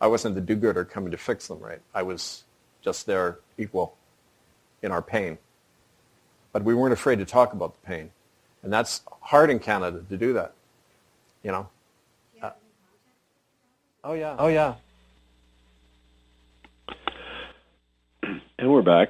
[0.00, 1.80] I wasn't the do-gooder coming to fix them, right?
[1.94, 2.44] I was
[2.82, 3.96] just their equal
[4.82, 5.38] in our pain.
[6.52, 8.10] But we weren't afraid to talk about the pain.
[8.62, 10.54] And that's hard in Canada to do that,
[11.42, 11.68] you know.
[12.42, 12.50] Uh,
[14.04, 14.36] oh, yeah.
[14.38, 14.74] Oh, yeah.
[18.62, 19.08] And we're back,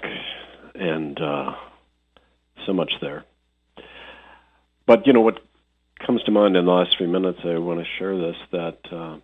[0.74, 1.52] and uh,
[2.64, 3.26] so much there.
[4.86, 5.40] But you know what
[6.06, 7.40] comes to mind in the last three minutes?
[7.44, 9.18] I want to share this that uh,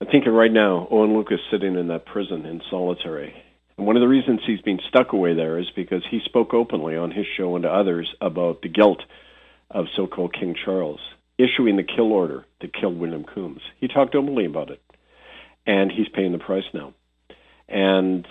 [0.00, 3.40] I'm thinking right now, Owen Lucas sitting in that prison in solitary.
[3.76, 6.96] And one of the reasons he's been stuck away there is because he spoke openly
[6.96, 9.04] on his show and to others about the guilt
[9.70, 10.98] of so-called King Charles
[11.38, 13.62] issuing the kill order that killed William Coombs.
[13.78, 14.82] He talked openly about it,
[15.68, 16.94] and he's paying the price now.
[17.68, 18.26] And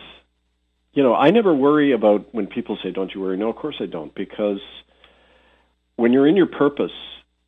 [0.98, 3.76] you know, I never worry about when people say, "Don't you worry?" No, of course
[3.80, 4.62] I don't, because
[5.96, 6.98] when you're in your purpose,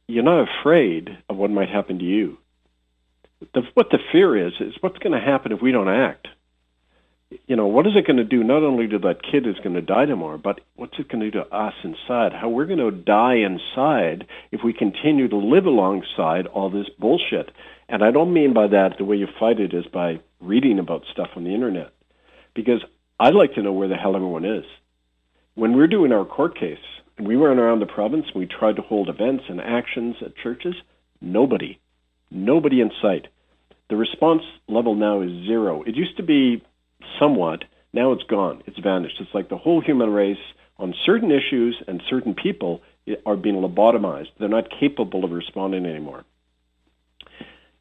[0.08, 2.38] you're not afraid of what might happen to you.
[3.56, 6.28] The, what the fear is is what's going to happen if we don't act.
[7.48, 9.74] You know, what is it going to do not only to that kid who's going
[9.74, 12.34] to die tomorrow, but what's it going to do to us inside?
[12.34, 17.50] How we're going to die inside if we continue to live alongside all this bullshit.
[17.88, 21.06] And I don't mean by that the way you fight it is by reading about
[21.12, 21.94] stuff on the internet.
[22.54, 22.84] Because
[23.20, 24.64] I'd like to know where the hell everyone is.
[25.56, 26.78] When we're doing our court case,
[27.20, 30.76] we went around the province, we tried to hold events and actions at churches,
[31.20, 31.80] nobody,
[32.32, 33.28] nobody in sight.
[33.90, 35.84] The response level now is zero.
[35.84, 36.64] It used to be
[37.20, 37.66] somewhat.
[37.92, 38.64] Now it's gone.
[38.68, 39.16] It's vanished.
[39.20, 40.38] It's like the whole human race
[40.78, 42.82] on certain issues and certain people
[43.26, 44.30] are being lobotomized.
[44.40, 46.24] They're not capable of responding anymore.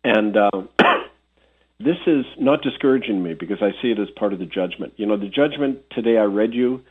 [0.02, 0.50] And uh,
[1.80, 4.94] this is not discouraging me because I see it as part of the judgment.
[4.96, 6.82] You know, the judgment today I read you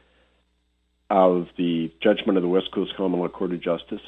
[1.10, 4.02] of the judgment of the West Coast Commonwealth Court of Justice.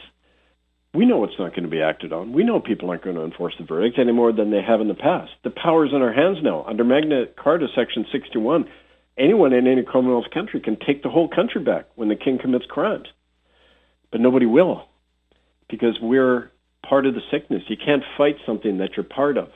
[0.93, 2.34] We know it's not going to be acted on.
[2.34, 4.88] We know people aren't going to enforce the verdict any more than they have in
[4.88, 5.32] the past.
[5.43, 6.63] The power is in our hands now.
[6.63, 8.65] Under Magna Carta, Section 61,
[9.17, 12.65] anyone in any Commonwealth country can take the whole country back when the king commits
[12.67, 13.07] crimes.
[14.11, 14.86] But nobody will
[15.69, 16.51] because we're
[16.88, 17.61] part of the sickness.
[17.67, 19.49] You can't fight something that you're part of.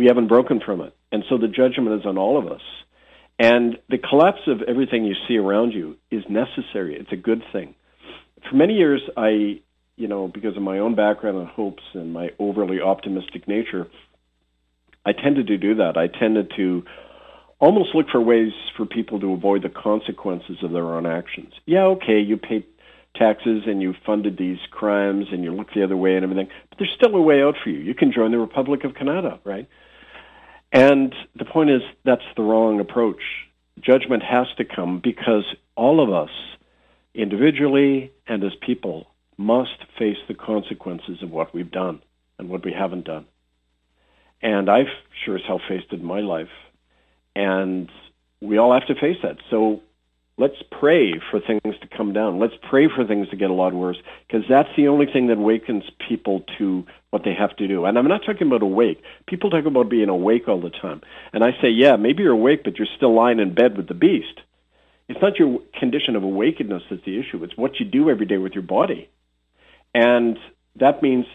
[0.00, 0.94] We haven't broken from it.
[1.12, 2.62] And so the judgment is on all of us.
[3.38, 6.96] And the collapse of everything you see around you is necessary.
[6.98, 7.74] It's a good thing.
[8.48, 9.60] For many years, I,
[9.96, 13.88] you know, because of my own background and hopes and my overly optimistic nature,
[15.04, 15.98] I tended to do that.
[15.98, 16.84] I tended to
[17.58, 21.52] almost look for ways for people to avoid the consequences of their own actions.
[21.66, 22.64] Yeah, okay, you pay
[23.16, 26.78] taxes and you funded these crimes and you look the other way and everything, but
[26.78, 27.80] there's still a way out for you.
[27.80, 29.68] You can join the Republic of Canada, right?
[30.72, 33.22] And the point is, that's the wrong approach.
[33.80, 35.44] Judgment has to come because
[35.74, 36.30] all of us,
[37.14, 42.00] individually and as people, must face the consequences of what we've done
[42.38, 43.26] and what we haven't done.
[44.42, 44.86] And I've
[45.24, 46.48] sure as hell faced it in my life.
[47.34, 47.90] And
[48.40, 49.36] we all have to face that.
[49.50, 49.80] So
[50.40, 52.38] let's pray for things to come down.
[52.38, 55.36] Let's pray for things to get a lot worse because that's the only thing that
[55.36, 57.84] awakens people to what they have to do.
[57.84, 59.02] And I'm not talking about awake.
[59.26, 61.02] People talk about being awake all the time.
[61.34, 63.94] And I say, yeah, maybe you're awake, but you're still lying in bed with the
[63.94, 64.40] beast.
[65.08, 67.44] It's not your condition of awakeness that's the issue.
[67.44, 69.10] It's what you do every day with your body.
[69.94, 70.38] And
[70.76, 71.26] that means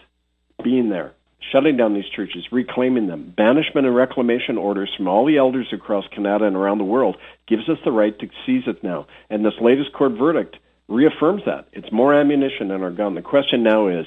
[0.64, 1.12] being there
[1.52, 3.32] shutting down these churches, reclaiming them.
[3.36, 7.16] Banishment and reclamation orders from all the elders across Canada and around the world
[7.46, 9.06] gives us the right to seize it now.
[9.30, 10.56] And this latest court verdict
[10.88, 11.68] reaffirms that.
[11.72, 13.14] It's more ammunition in our gun.
[13.14, 14.06] The question now is,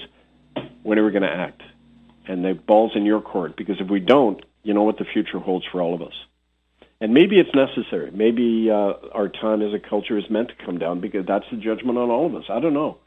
[0.83, 1.61] when are we going to act?
[2.27, 5.39] And the ball's in your court, because if we don't, you know what the future
[5.39, 6.13] holds for all of us.
[7.01, 8.11] And maybe it's necessary.
[8.11, 11.57] Maybe uh, our time as a culture is meant to come down because that's the
[11.57, 12.43] judgment on all of us.
[12.49, 12.97] I don't know.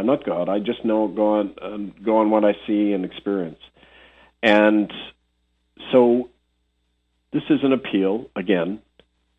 [0.00, 0.48] I'm not God.
[0.48, 3.60] I just know go on um, go on what I see and experience.
[4.42, 4.90] And
[5.92, 6.30] so
[7.32, 8.80] this is an appeal, again,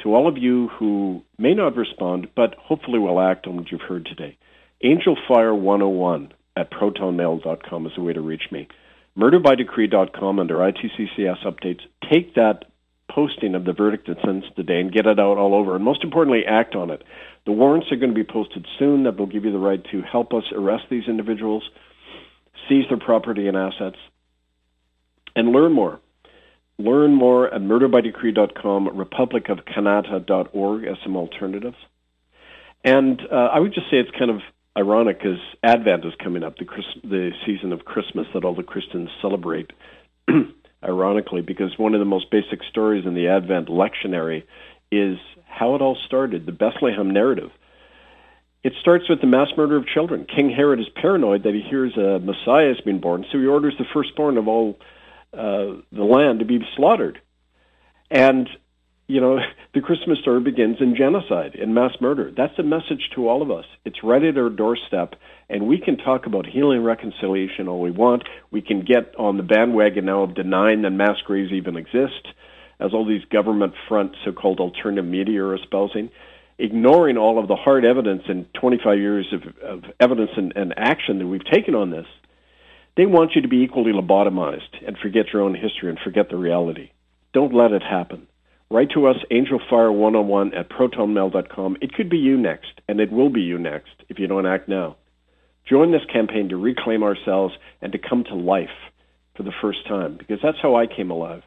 [0.04, 3.82] to all of you who may not respond, but hopefully will act on what you've
[3.82, 4.38] heard today.
[4.84, 8.68] Angelfire101 at protonmail.com is the way to reach me.
[9.18, 11.82] Murderbydecree.com under ITCCS updates.
[12.10, 12.66] Take that
[13.14, 15.76] posting of the verdict and sentence today and get it out all over.
[15.76, 17.04] And most importantly, act on it.
[17.46, 20.02] The warrants are going to be posted soon that will give you the right to
[20.02, 21.64] help us arrest these individuals,
[22.70, 23.98] seize their property and assets,
[25.36, 26.00] and learn more.
[26.78, 31.78] Learn more at murderbydecree.com, republicofcanada.org as some alternatives.
[32.84, 34.42] And uh, I would just say it's kind of
[34.78, 36.66] ironic because Advent is coming up, the,
[37.04, 39.72] the season of Christmas that all the Christians celebrate.
[40.84, 44.44] ironically, because one of the most basic stories in the Advent lectionary
[44.92, 47.52] is how it all started, the Bethlehem narrative.
[48.64, 50.26] It starts with the mass murder of children.
[50.26, 53.74] King Herod is paranoid that he hears a Messiah has been born, so he orders
[53.78, 54.80] the firstborn of all
[55.34, 57.20] uh, the land to be slaughtered.
[58.10, 58.50] And,
[59.12, 59.40] you know,
[59.74, 62.32] the Christmas story begins in genocide, in mass murder.
[62.36, 63.66] That's a message to all of us.
[63.86, 65.16] It's right at our doorstep,
[65.50, 68.24] and we can talk about healing and reconciliation all we want.
[68.52, 72.28] We can get on the bandwagon now of denying that mass graves even exist,
[72.80, 76.10] as all these government front so-called alternative media are espousing,
[76.58, 81.20] ignoring all of the hard evidence and 25 years of, of evidence and, and action
[81.20, 82.08] that we've taken on this.
[82.98, 86.38] They want you to be equally lobotomized and forget your own history and forget the
[86.38, 86.92] reality.
[87.34, 88.28] Don't let it happen.
[88.72, 91.76] Write to us, angelfire101 at protonmail.com.
[91.82, 94.70] It could be you next, and it will be you next if you don't act
[94.70, 94.96] now.
[95.70, 98.70] Join this campaign to reclaim ourselves and to come to life
[99.36, 101.44] for the first time, because that's how I came alive.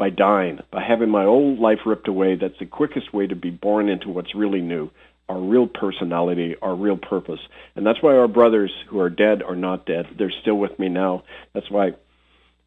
[0.00, 3.50] By dying, by having my old life ripped away, that's the quickest way to be
[3.50, 4.90] born into what's really new,
[5.28, 7.40] our real personality, our real purpose.
[7.76, 10.06] And that's why our brothers who are dead are not dead.
[10.18, 11.22] They're still with me now.
[11.54, 11.92] That's why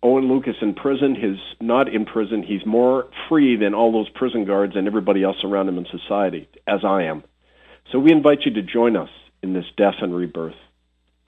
[0.04, 2.42] Owen Lucas in prison, he's not in prison.
[2.42, 6.50] He's more free than all those prison guards and everybody else around him in society,
[6.66, 7.24] as I am.
[7.92, 9.10] So we invite you to join us
[9.44, 10.56] in this death and rebirth.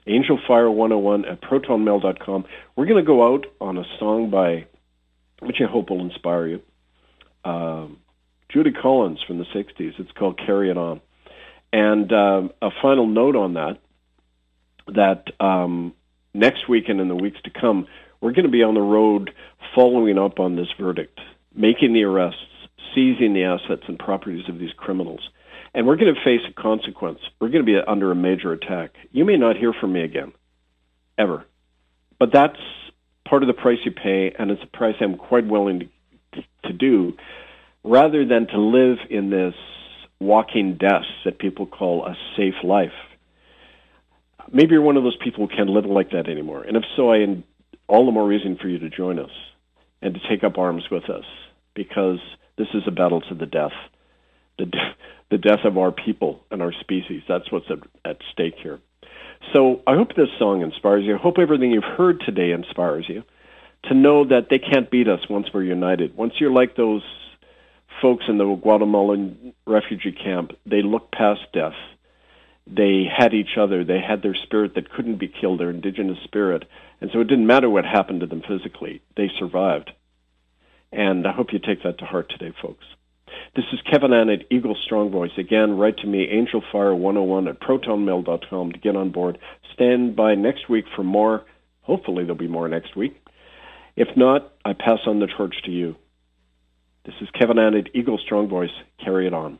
[0.06, 2.44] Angelfire101 at protonmail.com.
[2.76, 4.66] We're going to go out on a song by,
[5.40, 6.62] which I hope will inspire you,
[7.44, 7.86] uh,
[8.48, 9.98] Judy Collins from the 60s.
[9.98, 11.00] It's called Carry It On.
[11.72, 13.78] And um, a final note on that,
[14.88, 15.94] that um,
[16.32, 17.86] next week and in the weeks to come,
[18.24, 19.32] we're going to be on the road
[19.74, 21.20] following up on this verdict,
[21.54, 22.40] making the arrests,
[22.94, 25.20] seizing the assets and properties of these criminals.
[25.74, 27.18] And we're going to face a consequence.
[27.38, 28.92] We're going to be under a major attack.
[29.12, 30.32] You may not hear from me again,
[31.18, 31.44] ever.
[32.18, 32.56] But that's
[33.28, 35.90] part of the price you pay, and it's a price I'm quite willing
[36.32, 37.18] to, to do,
[37.82, 39.54] rather than to live in this
[40.18, 42.94] walking death that people call a safe life.
[44.50, 46.62] Maybe you're one of those people who can't live like that anymore.
[46.62, 47.18] And if so, I
[47.88, 49.30] all the more reason for you to join us
[50.02, 51.24] and to take up arms with us
[51.74, 52.18] because
[52.56, 53.72] this is a battle to the death.
[54.58, 54.94] The, de-
[55.30, 57.22] the death of our people and our species.
[57.28, 57.78] That's what's at,
[58.08, 58.80] at stake here.
[59.52, 61.16] So I hope this song inspires you.
[61.16, 63.24] I hope everything you've heard today inspires you
[63.84, 66.16] to know that they can't beat us once we're united.
[66.16, 67.02] Once you're like those
[68.00, 71.74] folks in the Guatemalan refugee camp, they look past death.
[72.66, 73.84] They had each other.
[73.84, 76.64] They had their spirit that couldn't be killed, their indigenous spirit.
[77.00, 79.02] And so it didn't matter what happened to them physically.
[79.16, 79.90] They survived.
[80.90, 82.84] And I hope you take that to heart today, folks.
[83.56, 85.32] This is Kevin Annett-Eagle Strong Voice.
[85.36, 89.38] Again, write to me, angelfire101 at protonmail.com to get on board.
[89.72, 91.44] Stand by next week for more.
[91.82, 93.20] Hopefully there'll be more next week.
[93.96, 95.96] If not, I pass on the torch to you.
[97.04, 98.70] This is Kevin Annett-Eagle Strong Voice.
[99.04, 99.58] Carry it on.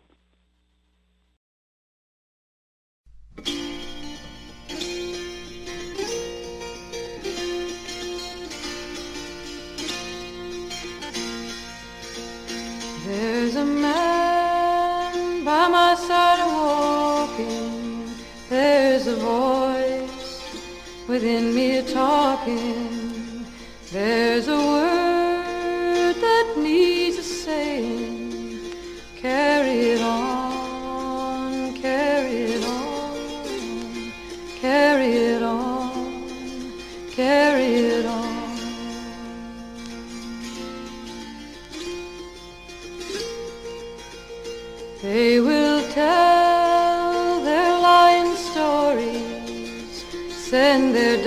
[21.24, 23.46] Within me talking.
[23.90, 24.63] There's a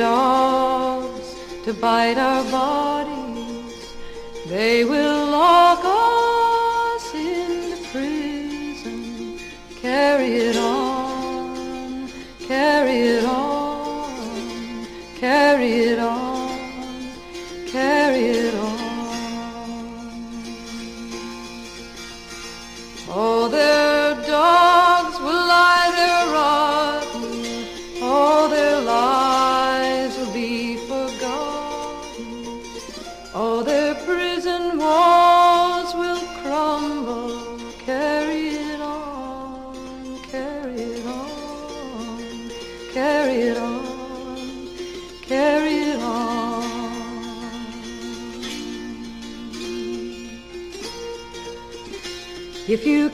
[0.08, 1.28] dogs
[1.66, 3.76] to bite our bodies.
[4.54, 9.02] They will lock us into prison.
[9.86, 10.67] Carry it on,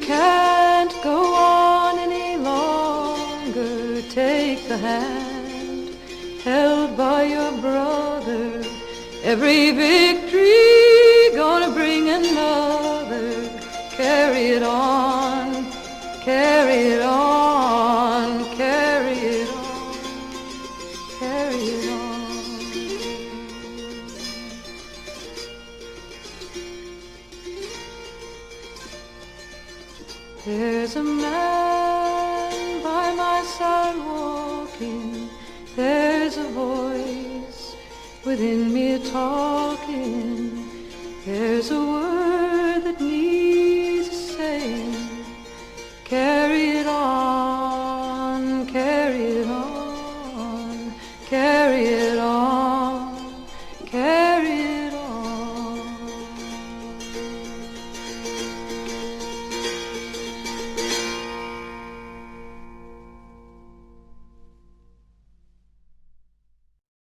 [0.06, 4.01] can't go on any longer.
[4.10, 5.95] Take the hand
[6.43, 8.62] held by your brother.
[9.24, 10.32] Every victory